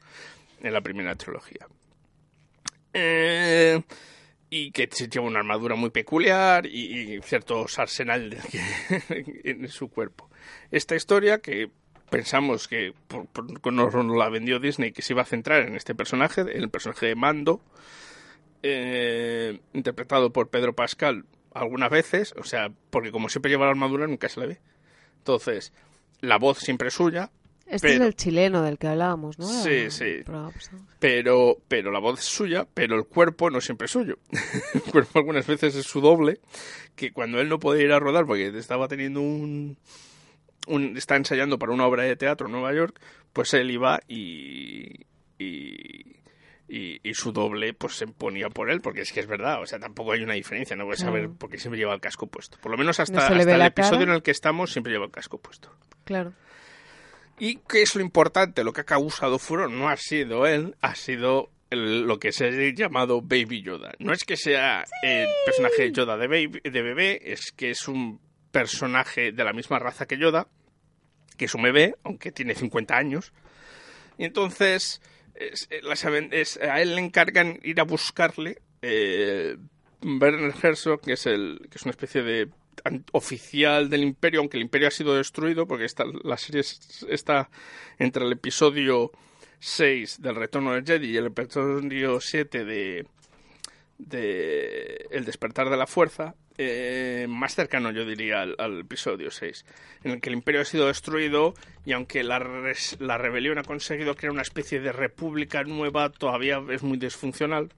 [0.62, 1.65] en la primera trilogía.
[2.93, 3.82] Eh,
[4.52, 10.30] y que lleva una armadura muy peculiar y, ciertos arsenal de- en su cuerpo.
[10.69, 11.71] Esta historia que
[12.10, 15.96] pensamos que por, por- nos la vendió Disney que se iba a centrar en este
[15.96, 17.62] personaje, en el personaje de Mando,
[18.63, 24.08] eh, interpretado por Pedro Pascal algunas veces, o sea, porque como siempre lleva la armadura
[24.08, 24.60] nunca se le ve.
[25.20, 25.72] Entonces,
[26.22, 27.32] la voz siempre es suya,
[27.68, 29.48] Este pero- es el chileno del que hablábamos, ¿no?
[29.48, 30.24] Sí, El sí.
[31.00, 34.18] pero, pero la voz es suya, pero el cuerpo no siempre es suyo.
[34.74, 36.39] el cuerpo algunas veces es su doble,
[36.96, 39.78] que cuando él no podía ir a rodar porque estaba teniendo un,
[40.67, 42.99] un está ensayando para una obra de teatro en Nueva York,
[43.34, 45.06] pues él iba y,
[45.38, 46.15] y,
[46.67, 49.65] y, y su doble pues se ponía por él, porque es que es verdad, o
[49.65, 51.36] sea, tampoco hay una diferencia, no voy a saber Claro.
[51.38, 52.58] por qué siempre lleva el casco puesto.
[52.62, 54.12] Por lo menos hasta, No hasta el episodio cara.
[54.12, 55.71] en el que estamos siempre lleva el casco puesto.
[56.06, 56.34] Claro.
[57.38, 58.63] ¿Y qué es lo importante?
[58.63, 62.45] Lo que ha causado furor no ha sido él, ha sido el- lo que se
[62.47, 63.91] ha llamado Baby Yoda.
[63.99, 67.88] No es que sea el personaje de Yoda de, baby- de bebé, es que es
[67.89, 68.21] un
[68.60, 70.48] personaje de la misma raza que Yoda,
[71.38, 73.34] que es un bebé, aunque tiene 50 años.
[74.18, 75.02] Y entonces
[75.36, 75.68] es-
[76.62, 79.58] eh, a él le encargan ir a buscarle eh,
[80.63, 82.48] Herzog, que es, el, una especie de
[83.12, 87.50] oficial del imperio, aunque el imperio ha sido destruido, porque esta, la serie es- está
[88.00, 89.12] entre el episodio
[89.60, 93.06] 6 del Retorno del Jedi y el episodio 7 de,
[93.98, 99.65] de El despertar de la fuerza, eh, más cercano yo diría al, episodio 6,
[100.04, 101.54] en el que el imperio ha sido destruido
[101.86, 102.39] y aunque la,
[103.00, 107.70] la rebelión ha conseguido crear una especie de república nueva, todavía es muy disfuncional.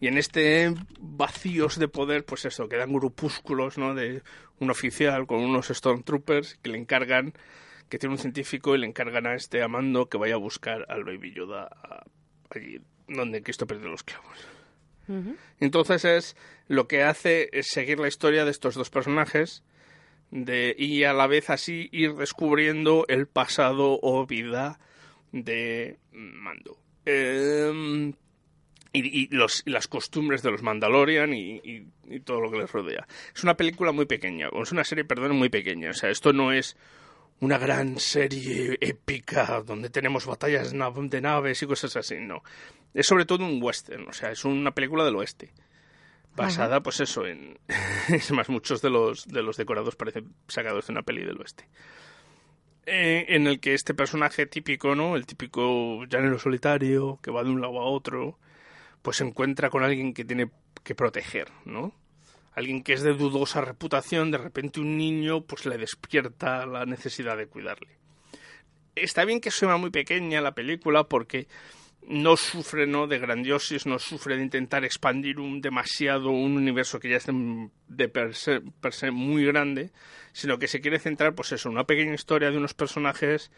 [0.00, 3.94] Y en este vacíos de poder, pues eso, quedan grupúsculos, ¿no?
[3.94, 4.22] De
[4.58, 7.32] un oficial con unos Stormtroopers que le encargan,
[7.88, 11.04] que tiene un científico y le encargan a este Amando que vaya a buscar al
[11.04, 11.68] Baby Yoda
[12.50, 14.53] allí donde Cristo perdió los clavos.
[15.60, 16.36] Entonces es
[16.68, 19.62] lo que hace es seguir la historia de estos dos personajes
[20.76, 24.80] y a la vez así ir descubriendo el pasado o vida
[25.32, 26.78] de Mando.
[27.04, 28.14] Em,
[28.92, 29.28] y,
[29.66, 31.86] las costumbres de los Mandalorian y,
[32.24, 33.06] todo lo que les rodea.
[33.34, 35.90] Es una película muy pequeña, o es una serie, perdón, muy pequeña.
[35.90, 36.76] O sea, esto no es
[37.40, 42.42] una gran serie épica donde tenemos batallas de naves y cosas así, no.
[42.94, 45.52] Es sobre todo un western, o sea, es una película del oeste.
[46.36, 47.58] Basada, pues eso, en...
[48.08, 51.68] es más, muchos de los, de los decorados parecen sacados de una peli del oeste.
[52.86, 55.16] Eh, en el que este personaje típico, ¿no?
[55.16, 58.38] El típico llanero solitario que va de un lado a otro,
[59.00, 60.50] pues se encuentra con alguien que tiene
[60.82, 61.94] que proteger, ¿no?
[62.52, 67.36] Alguien que es de dudosa reputación, de repente un niño pues le despierta la necesidad
[67.36, 67.98] de cuidarle.
[68.94, 71.48] Está bien que sea muy pequeña la película porque
[72.06, 73.06] no sufre ¿no?
[73.06, 77.26] de grandiosis, no sufre de intentar expandir un demasiado un universo que ya es
[77.88, 79.90] de, per, se, per se muy grande,
[80.32, 83.50] sino que se quiere centrar, pues eso, una pequeña historia de unos personajes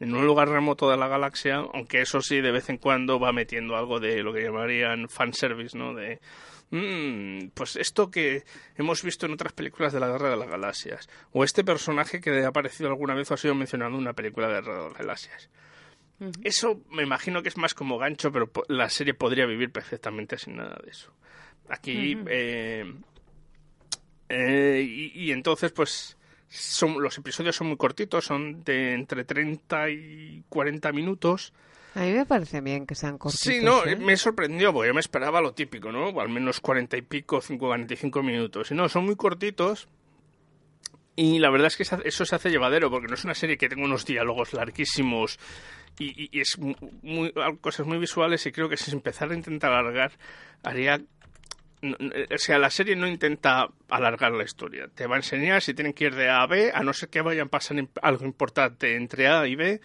[0.00, 3.32] en un lugar remoto de la galaxia, aunque eso sí, de vez en cuando va
[3.32, 5.94] metiendo algo de lo que llamarían fanservice, ¿no?
[5.94, 6.20] De,
[6.70, 8.42] mm, pues esto que
[8.76, 12.42] hemos visto en otras películas de la Guerra de las Galaxias, o este personaje que
[12.42, 14.88] ha aparecido alguna vez o ha sido mencionado en una película de la Guerra de
[14.88, 15.50] las Galaxias.
[16.42, 20.56] Eso me imagino que es más como gancho, pero la serie podría vivir perfectamente sin
[20.56, 21.12] nada de eso.
[21.68, 22.92] Aquí, eh,
[24.28, 26.16] eh, y, y entonces, pues,
[26.48, 31.52] son, los episodios son muy cortitos, son de entre 30 y 40 minutos.
[31.94, 33.40] A mí me parece bien que sean cortitos.
[33.40, 33.96] Sí, no, ¿eh?
[33.96, 36.18] me sorprendió, porque yo me esperaba lo típico, ¿no?
[36.20, 38.70] Al menos 40 y pico, 5, 45 minutos.
[38.70, 39.88] Y no, son muy cortitos.
[41.16, 43.68] Y la verdad es que eso se hace llevadero, porque no es una serie que
[43.68, 45.38] tenga unos diálogos larguísimos
[45.98, 48.44] y, y- es mu- muy, cosas muy visuales.
[48.46, 50.12] Y creo que si se empezara a intentar alargar,
[50.62, 50.98] haría.
[51.82, 51.96] no,
[52.34, 54.88] O sea, la serie no intenta alargar la historia.
[54.94, 57.08] Te va a enseñar si tienen que ir de A a B, a no ser
[57.08, 59.80] que vayan a pasar im- algo importante entre A y B,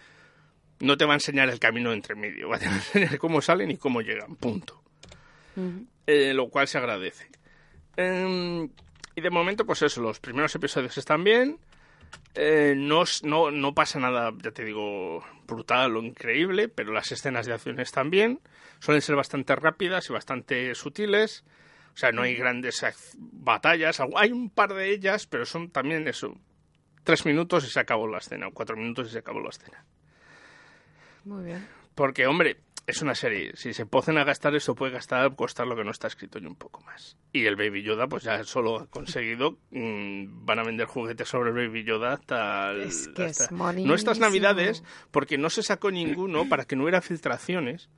[0.80, 3.76] no te va a enseñar el camino entre medio, va a enseñar cómo salen y
[3.76, 4.82] cómo llegan, punto.
[6.06, 7.26] Eh, lo cual se agradece.
[7.96, 8.68] Em,
[9.16, 11.58] y de momento, pues eso, los primeros episodios están bien.
[12.34, 17.46] Eh, no, no, no pasa nada, ya te digo, brutal o increíble, pero las escenas
[17.46, 18.40] de acción están bien.
[18.78, 21.44] Suelen ser bastante rápidas y bastante sutiles.
[21.94, 22.84] O sea, no hay grandes
[23.16, 24.00] batallas.
[24.14, 26.36] Hay un par de ellas, pero son también eso.
[27.02, 29.84] Tres minutos y se acabó la escena, o cuatro minutos y se acabó la escena.
[31.24, 31.66] Muy bien.
[31.96, 33.52] Porque, hombre, es una serie.
[33.54, 36.46] Si se ponen a gastar eso, puede gastar, costar lo que no está escrito y
[36.46, 37.16] un poco más.
[37.32, 39.58] Y el Baby Yoda, pues ya solo ha conseguido.
[39.70, 42.70] mm, van a vender juguetes sobre el Baby Yoda hasta.
[42.72, 43.54] el- Es que es hasta-
[43.88, 47.88] no estas navidades, porque no se sacó ninguno para que no hubiera filtraciones.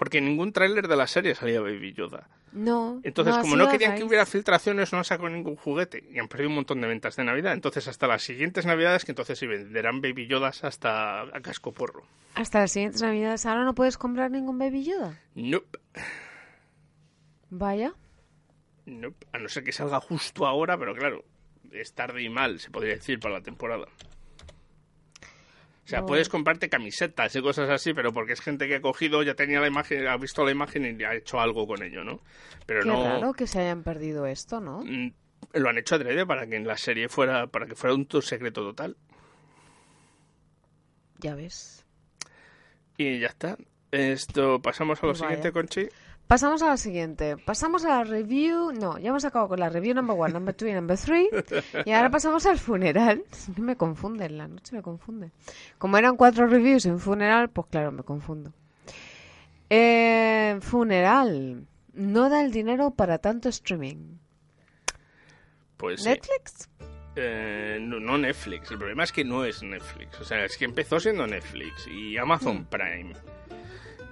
[0.00, 2.26] Porque en ningún tráiler de la serie salía Baby Yoda.
[2.52, 3.02] No.
[3.02, 6.08] Entonces, no, como no querían que hubiera filtraciones, no han sacado ningún juguete.
[6.10, 7.52] Y han perdido un montón de ventas de Navidad.
[7.52, 12.06] Entonces, hasta las siguientes Navidades, que entonces sí venderán Baby Yodas hasta a casco porro.
[12.34, 13.44] Hasta las siguientes navidades.
[13.44, 15.20] Ahora no puedes comprar ningún Baby Yoda.
[15.34, 15.78] Nope.
[17.50, 17.92] Vaya.
[18.86, 19.26] Nope.
[19.32, 21.26] A no ser que salga justo ahora, pero claro,
[21.72, 23.84] es tarde y mal, se podría decir, para la temporada.
[25.90, 26.06] O sea, No.
[26.06, 29.58] puedes comprarte camisetas y cosas así, pero porque es gente que ha cogido, ya tenía
[29.58, 32.20] la imagen, ha visto la imagen y ha hecho algo con ello, ¿no?
[32.64, 34.82] Pero Qué no raro que se hayan perdido esto, ¿no?
[34.84, 35.12] mm,
[35.54, 38.62] lo han hecho adrede para que en la serie fuera, para que fuera un secreto
[38.62, 38.96] total.
[41.18, 41.84] Ya ves.
[42.96, 43.56] Y ya está.
[43.90, 45.88] Esto, pasamos a lo Pues siguiente, Conchi.
[46.30, 47.36] Pasamos a la siguiente.
[47.38, 48.70] Pasamos a la review.
[48.70, 51.28] No, ya hemos acabado con la review number one, number two y number three.
[51.84, 53.24] Y ahora pasamos al funeral.
[53.56, 55.32] Me confunde, en la noche me confunde.
[55.76, 58.52] Como eran cuatro reviews en funeral, pues claro, me confundo.
[59.68, 61.66] Eh, funeral.
[61.94, 64.18] No da el dinero para tanto streaming.
[65.78, 66.10] Pues sí.
[66.10, 66.68] ¿Netflix?
[67.16, 68.70] Eh, no, no Netflix.
[68.70, 70.20] El problema es que no es Netflix.
[70.20, 73.14] O sea, es que empezó siendo Netflix y Amazon Prime.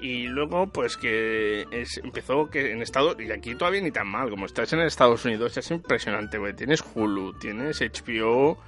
[0.01, 1.67] Y luego, pues que
[2.03, 4.31] empezó que en Estados y aquí todavía ni tan mal.
[4.31, 6.55] Como estás en Estados Unidos, es impresionante, güey.
[6.55, 8.59] Tienes Hulu, tienes HBO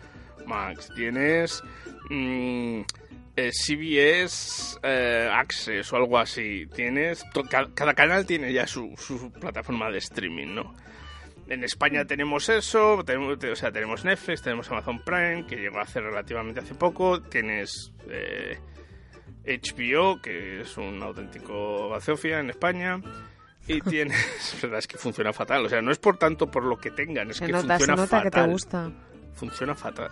[0.46, 1.62] Max, tienes
[2.08, 2.80] mm,
[3.36, 6.66] eh, CBS eh, Access o algo así.
[6.74, 8.92] Tienes cada canal tiene ya su,
[9.40, 10.74] plataforma de streaming, ¿no?
[11.48, 16.60] En España tenemos eso, o sea, tenemos Netflix, tenemos Amazon Prime, que llegó hace relativamente
[16.60, 18.56] hace poco, tienes eh,
[19.58, 23.00] HBO, que es un auténtico bazofia en España,
[23.66, 26.64] y tienes, la verdad es que funciona fatal, o sea, no es por tanto por
[26.64, 28.50] lo que tengan, es Se que nota, se funciona nota que te fatal.
[28.50, 28.90] gusta.
[29.34, 30.10] Funciona fatal.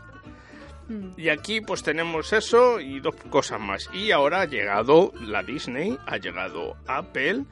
[0.89, 1.11] Mm.
[1.19, 3.91] Y aquí pues tenemos eso y dos cosas más.
[3.93, 7.45] Y ahora ha llegado la Disney, ha llegado Apple,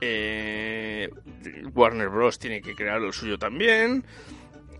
[0.00, 1.08] eh,
[1.74, 2.38] Warner Bros.
[2.38, 4.04] tiene que crear lo suyo también.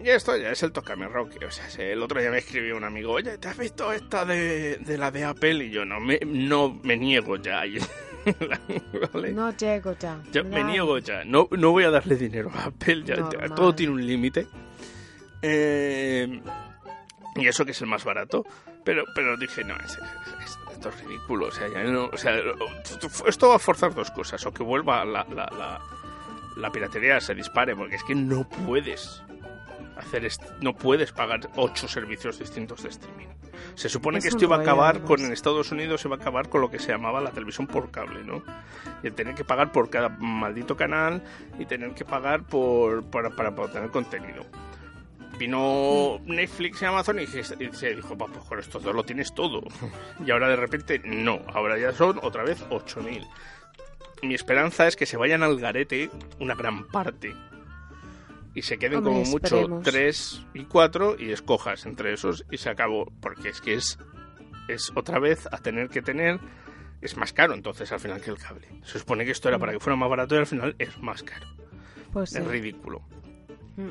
[0.04, 1.44] Y esto ya es el Tocame Rocky.
[1.44, 4.24] O sea, se- el otro día me escribió un amigo, oye, ¿te has visto esta
[4.24, 5.64] de, de la de Apple?
[5.66, 7.62] Y yo no me, no me niego ya.
[9.12, 9.32] ¿Vale?
[9.32, 10.18] No llego ya.
[10.32, 11.24] Yo me niego ya.
[11.24, 13.02] No, no voy a darle dinero a Apple.
[13.04, 13.16] Ya,
[13.54, 14.46] todo tiene un límite.
[15.40, 16.40] Eh,
[17.36, 18.44] y eso que es el más barato.
[18.84, 19.98] Pero, pero dije, no, es- es-
[20.44, 21.46] es- esto es ridículo.
[21.46, 22.34] O sea, ya no- o sea,
[23.26, 24.44] esto va a forzar dos cosas.
[24.46, 25.80] O que vuelva la, la, la,
[26.56, 29.22] la piratería se dispare, porque es que no puedes
[29.96, 30.28] hacer
[30.61, 33.28] no puedes pagar ocho servicios distintos de streaming.
[33.74, 36.48] Se supone que esto iba a acabar con en Estados Unidos se va a acabar
[36.48, 38.42] con lo que se llamaba la televisión por cable, ¿no?
[39.02, 41.22] Y el tener que pagar por cada maldito canal
[41.59, 44.44] y tener que pagar por para, para poder tener contenido.
[45.38, 49.62] Vino Netflix y Amazon y, se dijo, "Pa, pues con esto todo lo tienes todo.
[50.24, 53.26] Y ahora de repente, no, ahora ya son otra vez 8.000.
[54.22, 57.34] Mi esperanza es que se vayan al garete una gran parte
[58.55, 59.84] y se queden Hombre, como mucho esperemos.
[59.84, 63.11] 3 y 4 y escojas entre esos y se acabó.
[63.20, 63.98] Porque es que es,
[64.68, 66.38] es otra vez a tener que tener...
[67.00, 68.68] Es más caro entonces al final que el cable.
[68.84, 71.22] Se supone que esto era para que fuera más barato y al final es más
[71.24, 71.46] caro.
[72.12, 72.38] Pues sí.
[72.38, 73.03] Es ridículo.
[73.76, 73.88] Mm.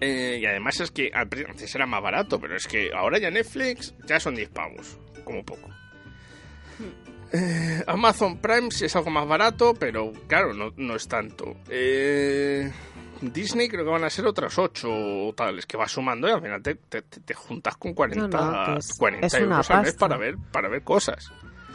[0.00, 3.94] Eh, y además es que antes era más barato, pero es que ahora ya Netflix
[4.06, 5.68] ya son 10 pavos, como poco.
[7.32, 11.56] Eh, Amazon Prime sí es algo más barato, pero claro, no, no es tanto.
[11.68, 12.70] Eh,
[13.20, 16.40] Disney creo que van a ser otras 8 o tales, que va sumando y al
[16.42, 19.70] final te, te- te- juntas con 40, No, no, que es- 40 es una euros
[19.70, 21.30] al mes para ver, para ver cosas.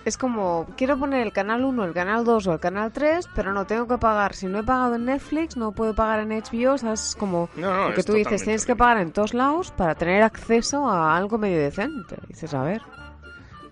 [0.06, 3.52] Es como, quiero poner el canal 1, el canal 2 o el canal 3, pero
[3.54, 4.34] no tengo que pagar.
[4.34, 6.78] Si no he pagado en Netflix, no puedo pagar en HBO.
[6.78, 7.10] ¿sabes?
[7.10, 10.24] Es como No, lo que tú dices, tienes que pagar en todos lados para tener
[10.24, 12.16] acceso a algo medio decente.
[12.28, 12.82] Dices, a ver,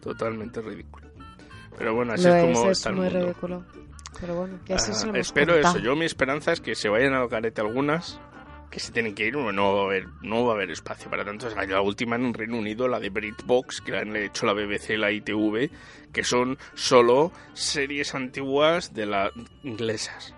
[0.02, 1.08] Totalmente ridículo.
[1.78, 3.20] Pero bueno, así lo es es, como es está el muy mundo.
[3.22, 3.64] ridículo.
[4.20, 5.76] Pero bueno, que así Ah, se lo hemos espero contado.
[5.78, 5.84] eso.
[5.86, 8.20] Yo mi esperanza es que se vayan al garete algunas
[8.72, 11.24] que se tienen que ir, no va a haber, no va a haber espacio para
[11.24, 11.48] tanto.
[11.50, 14.98] La última en Reino Unido, la de BritBox, que la han hecho la BBC y
[14.98, 15.70] la ITV,
[16.12, 19.32] que son solo series antiguas de las
[19.64, 20.34] inglesas.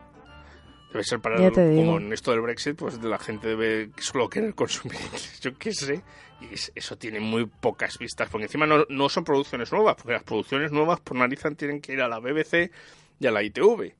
[0.91, 1.51] Debe ser para, digo.
[1.75, 5.71] como en esto del Brexit, pues la gente debe solo querer consumir inglés, yo qué
[5.73, 6.01] sé.
[6.41, 10.13] Y es- eso tiene muy pocas vistas, porque encima no, no son producciones nuevas, porque
[10.13, 12.71] las producciones nuevas por narizan tienen que ir a la BBC
[13.19, 13.93] y a la ITV.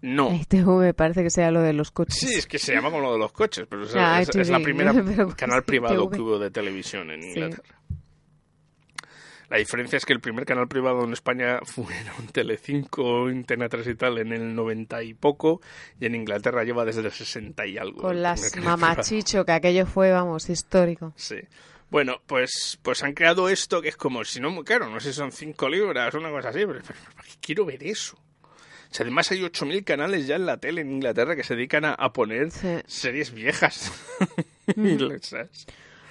[0.00, 0.32] No.
[0.32, 2.14] ITV parece que sea lo de los coches.
[2.18, 4.48] Sí, es que se llama como lo de los coches, pero es, Ah, es- es
[4.48, 4.92] la primera
[5.36, 6.10] canal privado ITV.
[6.14, 7.28] que hubo de televisión en Sí.
[7.30, 7.74] Inglaterra.
[9.50, 13.94] La diferencia es que el primer canal privado en España fueron Telecinco, Antena 3 y
[13.94, 15.62] tal en el 90 y poco,
[15.98, 18.02] y en Inglaterra lleva desde el 60 y algo.
[18.02, 18.76] Con las canal privado.
[18.76, 21.12] mamachicho, que aquello fue, vamos, histórico.
[21.16, 21.36] Sí.
[21.90, 25.12] Bueno, pues, pues han creado esto que es como, si no muy caro, no sé
[25.12, 28.16] si son 5 libras o una cosa así, pero, pero ¿para qué quiero ver eso?
[28.44, 31.84] O sea, además hay 8.000 canales ya en la tele en Inglaterra que se dedican
[31.84, 32.50] a, a poner
[32.86, 33.92] series viejas.
[34.76, 35.66] inglesas.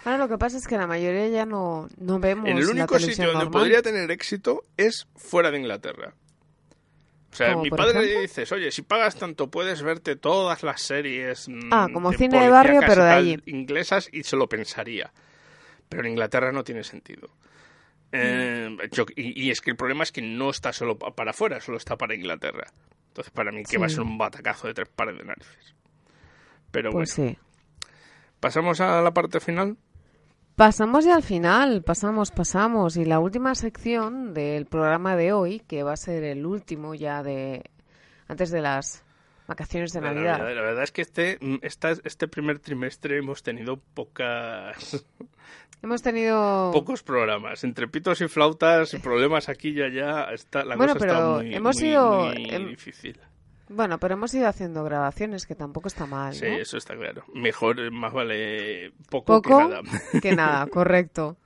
[0.05, 2.97] Ahora lo que pasa es que la mayoría ya no, no vemos En el único
[2.99, 3.51] sitio donde normal.
[3.61, 6.13] podría tener éxito es fuera de Inglaterra.
[7.32, 8.21] O sea, ¿Como mi padre ejemplo?
[8.21, 12.49] dices, oye, si pagas tanto puedes verte todas las series mm, Ah, como cine de
[12.49, 13.38] barrio, pero de allí.
[13.45, 15.11] inglesas y se lo pensaría.
[15.89, 17.29] Pero en Inglaterra no tiene sentido.
[18.11, 18.89] Eh, Mm.
[18.95, 21.59] yo- y, y es que el problema es que no está solo pa- para afuera,
[21.61, 22.67] solo está para Inglaterra.
[23.09, 25.75] Entonces, para mí, que va a ser un batacazo de tres pares de narices.
[26.71, 27.38] Pero Pues bueno, sí.
[28.39, 29.77] pasamos a la parte final.
[30.55, 32.97] Pasamos ya al final, pasamos, pasamos.
[32.97, 37.21] Y la última sección del programa de hoy, que va a ser el último ya
[37.23, 37.63] de
[38.27, 39.03] antes de las
[39.47, 40.39] vacaciones de La Navidad.
[40.39, 45.05] verdad, la verdad es que este, mm, esta- este primer trimestre hemos tenido pocas,
[45.83, 46.71] Hemos tenido...
[46.73, 47.63] pocos programas.
[47.63, 51.35] Entre pitos y flautas y problemas aquí y allá, está, la Bueno, cosa está pero
[51.37, 53.19] muy, hemos muy- ido- muy hem- difícil.
[53.69, 56.55] Bueno, pero hemos ido haciendo grabaciones, que tampoco está mal, Sí, ¿no?
[56.57, 57.23] eso está claro.
[57.33, 59.81] Mejor, eh, más vale poco, Poco que nada.
[60.21, 61.37] que nada, correcto.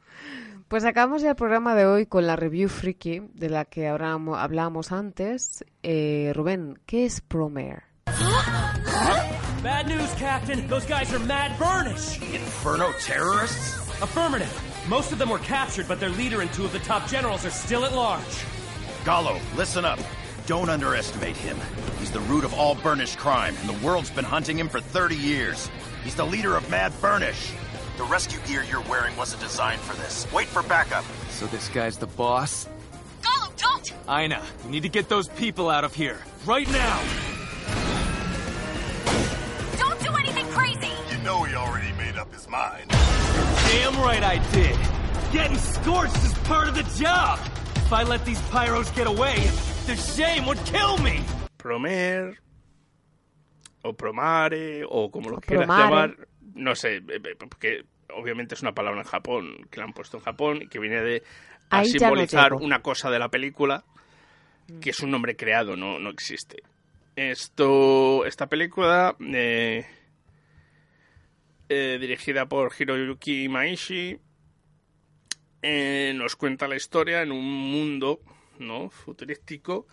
[0.69, 4.91] Pues acabamos ya el programa de hoy con la review freaky de la que hablábamos
[4.93, 5.65] antes.
[5.83, 7.83] Eh, Rubén, ¿qué es Promare?
[8.05, 10.67] Bad news, Captain.
[10.67, 12.19] Those guys are mad burnish.
[12.33, 13.77] Inferno terrorists?
[14.01, 14.85] Affirmative.
[14.87, 17.51] Most of them were captured, but their leader and two of the top generals are
[17.51, 18.43] still at large.
[19.05, 19.99] Gallo, listen up.
[20.47, 21.57] Don't underestimate him.
[21.99, 25.15] He's the root of all Burnish crime, and the world's been hunting him for 30
[25.15, 25.69] years.
[26.03, 27.51] He's the leader of Mad Burnish.
[27.97, 30.25] The rescue gear you're wearing wasn't designed for this.
[30.33, 31.05] Wait for backup.
[31.29, 32.67] So this guy's the boss?
[33.21, 33.93] Gollum, don't!
[34.09, 36.19] Ina, you need to get those people out of here.
[36.45, 37.30] Right now!
[42.21, 42.87] Up his mind.
[43.71, 44.77] Damn right I did.
[45.33, 47.39] Getting scorched is part of the job.
[47.75, 49.37] If I let these pyros get away,
[49.87, 51.19] the shame would kill me.
[51.57, 52.37] Promer
[53.83, 55.89] o promare o como lo quieras promare.
[55.89, 59.93] llamar, no sé, eh, eh, porque obviamente es una palabra en Japón que la han
[59.93, 61.23] puesto en Japón y que viene de
[61.71, 62.63] a no simbolizar llego.
[62.63, 63.83] una cosa de la película
[64.79, 66.63] que es un nombre creado, no, no existe.
[67.15, 69.85] Esto, esta película eh,
[71.73, 74.19] eh, dirigida por Hiroyuki Maishi
[75.61, 78.19] eh, nos cuenta la historia en un mundo
[78.59, 79.87] no futurístico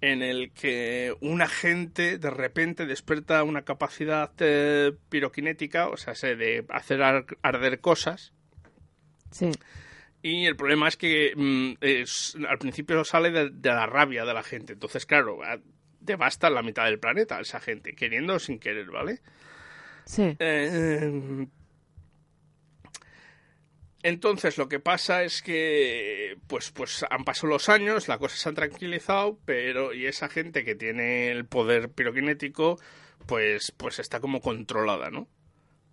[0.00, 6.36] en el que un agente de repente despierta una capacidad eh, piroquinética, o sea, se
[6.36, 8.32] de hacer ar- arder cosas.
[9.30, 9.50] Sí.
[10.20, 14.34] Y el problema es que mm, es- al principio sale de, de la rabia de
[14.34, 14.74] la gente.
[14.74, 15.38] Entonces, claro,
[16.00, 19.20] devasta la mitad del planeta esa gente, queriendo o sin querer, ¿vale?
[20.04, 20.36] Sí.
[20.38, 21.46] Eh,
[24.02, 28.48] entonces lo que pasa es que pues pues han pasado los años, la cosa se
[28.48, 32.78] ha tranquilizado, pero y esa gente que tiene el poder piroquinético
[33.26, 35.26] pues pues está como controlada, ¿no?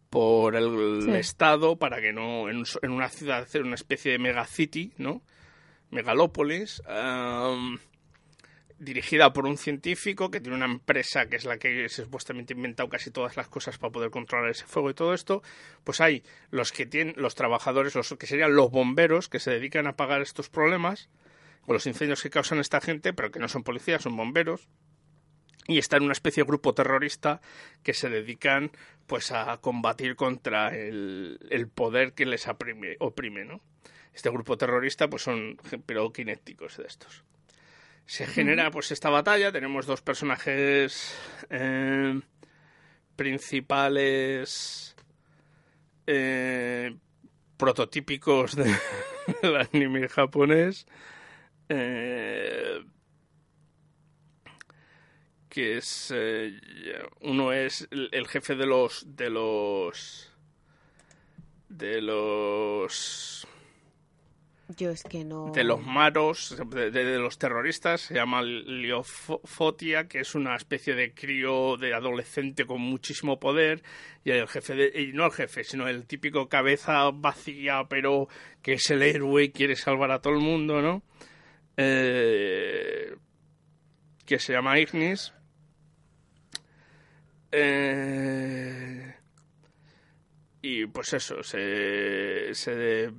[0.09, 1.11] Por el Sí.
[1.11, 5.21] Estado para que no en, en una ciudad hacer una especie de megacity, ¿no?
[5.89, 6.81] Megalópolis.
[6.87, 7.79] am,
[8.81, 12.89] dirigida por un científico que tiene una empresa que es la que supuestamente ha inventado
[12.89, 15.43] casi todas las cosas para poder controlar ese fuego y todo esto,
[15.83, 19.85] pues hay los que tienen, los trabajadores, los que serían los bomberos que se dedican
[19.85, 21.09] a apagar estos problemas,
[21.61, 24.67] con los incendios que causan esta gente, pero que no son policías, son bomberos.
[25.67, 27.39] Y está en una especie de grupo terrorista
[27.83, 28.71] que se dedican
[29.05, 33.61] pues a combatir contra el, poder que les oprime, ¿no?
[34.11, 37.23] Este grupo terrorista pues son piroquinéticos de estos.
[38.05, 41.15] Se genera pues esta batalla, tenemos dos personajes
[41.49, 42.19] eh,
[43.15, 44.95] principales
[46.07, 46.95] eh,
[47.57, 48.75] prototípicos de-
[49.41, 50.85] del anime japonés.
[51.69, 52.83] eh,
[55.47, 56.13] que es
[57.21, 60.31] uno es el, el jefe de los de los
[61.67, 63.45] de los
[64.77, 65.51] Yo es que no...
[65.51, 71.77] de los maros, de, los terroristas, se llama Liofotia, que es una especie de crío
[71.77, 73.81] de adolescente con muchísimo poder,
[74.23, 78.27] y el jefe, de, y no el jefe, sino el típico cabeza vacía, pero
[78.61, 81.03] que es el héroe y quiere salvar a todo el mundo, ¿no?
[81.77, 83.15] Eh,
[84.25, 85.33] que se llama Ignis.
[87.51, 89.15] Eh,
[90.61, 93.11] y pues eso, se, se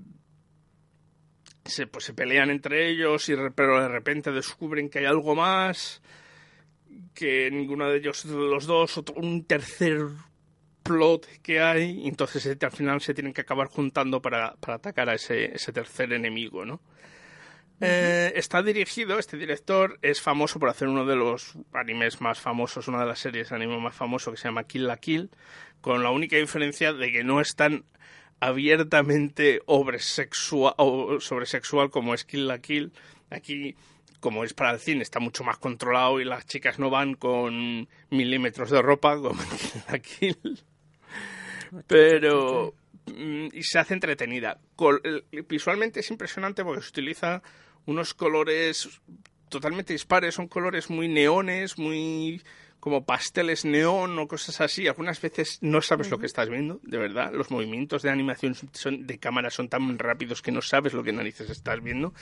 [1.64, 6.02] se, pues, se pelean entre ellos, y pero de repente descubren que hay algo más,
[7.14, 10.00] que ninguno de ellos, los dos, otro- un tercer
[10.82, 15.08] plot que hay, y entonces al final se tienen que acabar juntando para, para atacar
[15.08, 16.80] a ese, ese tercer enemigo, ¿no?
[17.84, 22.86] Eh, está dirigido, este director es famoso por hacer uno de los animes más famosos,
[22.86, 25.30] una de las series de anime más famosos que se llama Kill la Kill,
[25.80, 27.84] con la única diferencia de que no es tan
[28.42, 29.60] abiertamente
[31.20, 32.92] sobresexual, como es Kill la Kill.
[33.30, 33.76] Aquí,
[34.18, 37.88] como es para el cine, está mucho más controlado y las chicas no van con
[38.10, 40.64] milímetros de ropa como en Kill la Kill.
[41.86, 42.74] Pero
[43.06, 44.58] mm, y se hace entretenida.
[45.04, 47.42] El- visualmente es impresionante porque se utiliza
[47.86, 49.00] unos colores
[49.48, 52.42] totalmente dispares, son colores muy neones, muy
[52.82, 54.88] como pasteles neón o cosas así.
[54.88, 57.32] Algunas veces no sabes lo que estás viendo, de verdad.
[57.32, 61.12] Los movimientos de animación son, de cámara son tan rápidos que no sabes lo que
[61.12, 62.12] narices estás viendo.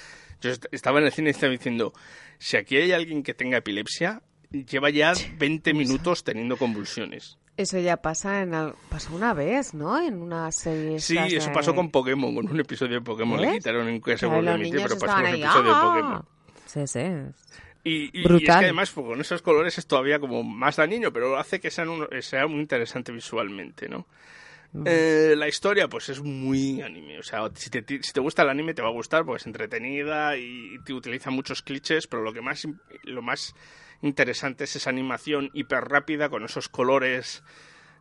[0.43, 1.95] Yo est- estaba en el cine y estaba diciendo,
[2.39, 7.39] si aquí hay alguien que tenga epilepsia, lleva ya 20 minutos teniendo convulsiones.
[7.57, 9.99] Eso ya pasa en al- pasó una vez, ¿no?
[9.99, 11.01] En una serie.
[11.01, 13.41] Sí, eso de- pasó con Pokémon, con un episodio de Pokémon.
[13.41, 13.57] Le ¿Ves?
[13.57, 15.81] quitaron en que se volvió a emitir, pero pasó con un episodio de ¡ah!
[15.83, 16.25] Pokémon.
[16.67, 17.01] Sí, sí.
[17.83, 21.13] Y, y- y es que además pues, con esos colores es todavía como más dañino,
[21.13, 24.07] pero hace que sean un- sea muy interesante visualmente, ¿no?
[24.87, 28.51] Eh, la historia pues es muy anime, o sea, si te, si te gusta el
[28.51, 32.33] anime te va a gustar porque es entretenida y te utiliza muchos clichés, pero lo
[32.33, 32.69] que más
[33.03, 33.55] lo más
[34.01, 37.43] interesante es esa animación hiper rápida con esos colores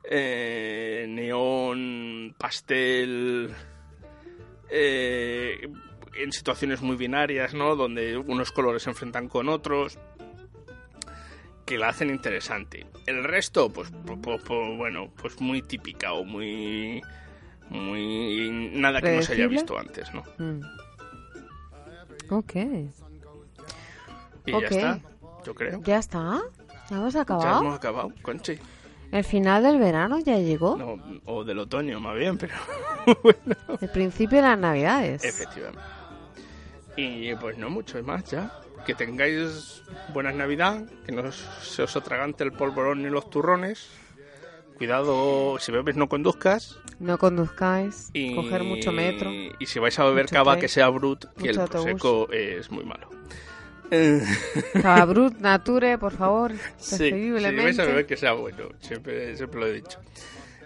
[0.04, 3.50] eh, neón, pastel,
[4.70, 5.68] eh,
[6.16, 7.76] en situaciones muy binarias, ¿no?
[7.76, 9.97] Donde unos colores se enfrentan con otros,
[11.66, 12.88] que la hacen interesante.
[13.05, 17.01] El resto, pues, po- po- po- bueno, pues muy típica o muy,
[17.70, 20.24] muy nada que no se haya visto antes, ¿no?
[20.38, 20.62] Mm.
[22.32, 22.55] Ok.
[24.45, 24.62] Y Ok.
[24.62, 24.99] ya está,
[25.45, 25.82] yo creo.
[25.84, 26.39] ¿Ya está?
[26.89, 27.62] ¿Ya hemos Ya acabado?
[27.62, 28.57] hemos acabado, Conchi.
[29.12, 30.76] ¿El final del verano ya llegó?
[30.78, 32.53] No, o del otoño, más bien, pero
[33.82, 35.24] El principio de las navidades.
[35.24, 35.80] efectivamente.
[37.00, 38.52] Y pues no mucho más ya.
[38.86, 39.84] Que tengáis
[40.14, 43.89] buenas Navidad, que no se os atragante el polvorón ni los turrones.
[44.78, 46.80] Cuidado, si bebes no conduzcas.
[47.00, 48.10] No conduzcáis.
[48.14, 49.30] Y, Coger mucho metro.
[49.60, 51.84] Y si vais a beber cava, tren, que sea brut, que el autobús.
[51.84, 53.10] prosecco es muy malo.
[53.91, 54.22] Eh,
[54.84, 56.52] Cabrut, nature, por favor.
[56.78, 60.00] Sí, si vais a beber que sea bueno, siempre, siempre lo he dicho.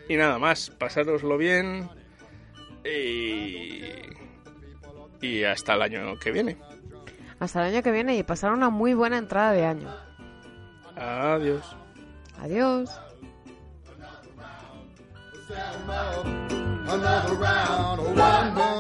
[0.10, 1.90] Y nada más, pasároslo bien
[2.84, 3.82] y,
[5.24, 6.58] y hasta el año que viene.
[7.40, 9.90] Hasta el año que viene y pasar una muy buena entrada de año.
[10.96, 11.76] Adiós.
[12.40, 12.90] Adiós.
[16.86, 18.73] Another round, one more.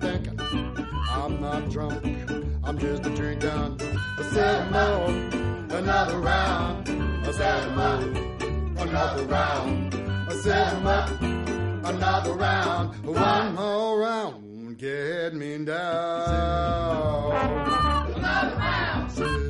[0.00, 0.40] Thinking.
[1.10, 2.04] I'm not drunk,
[2.64, 3.78] I'm just a drinking.
[4.32, 5.06] Said more,
[5.78, 6.88] another round.
[7.32, 9.94] Said more, another round.
[10.42, 11.06] Said more,
[11.88, 13.04] another round.
[13.04, 17.32] One more round, get me down.
[18.16, 19.49] Another round.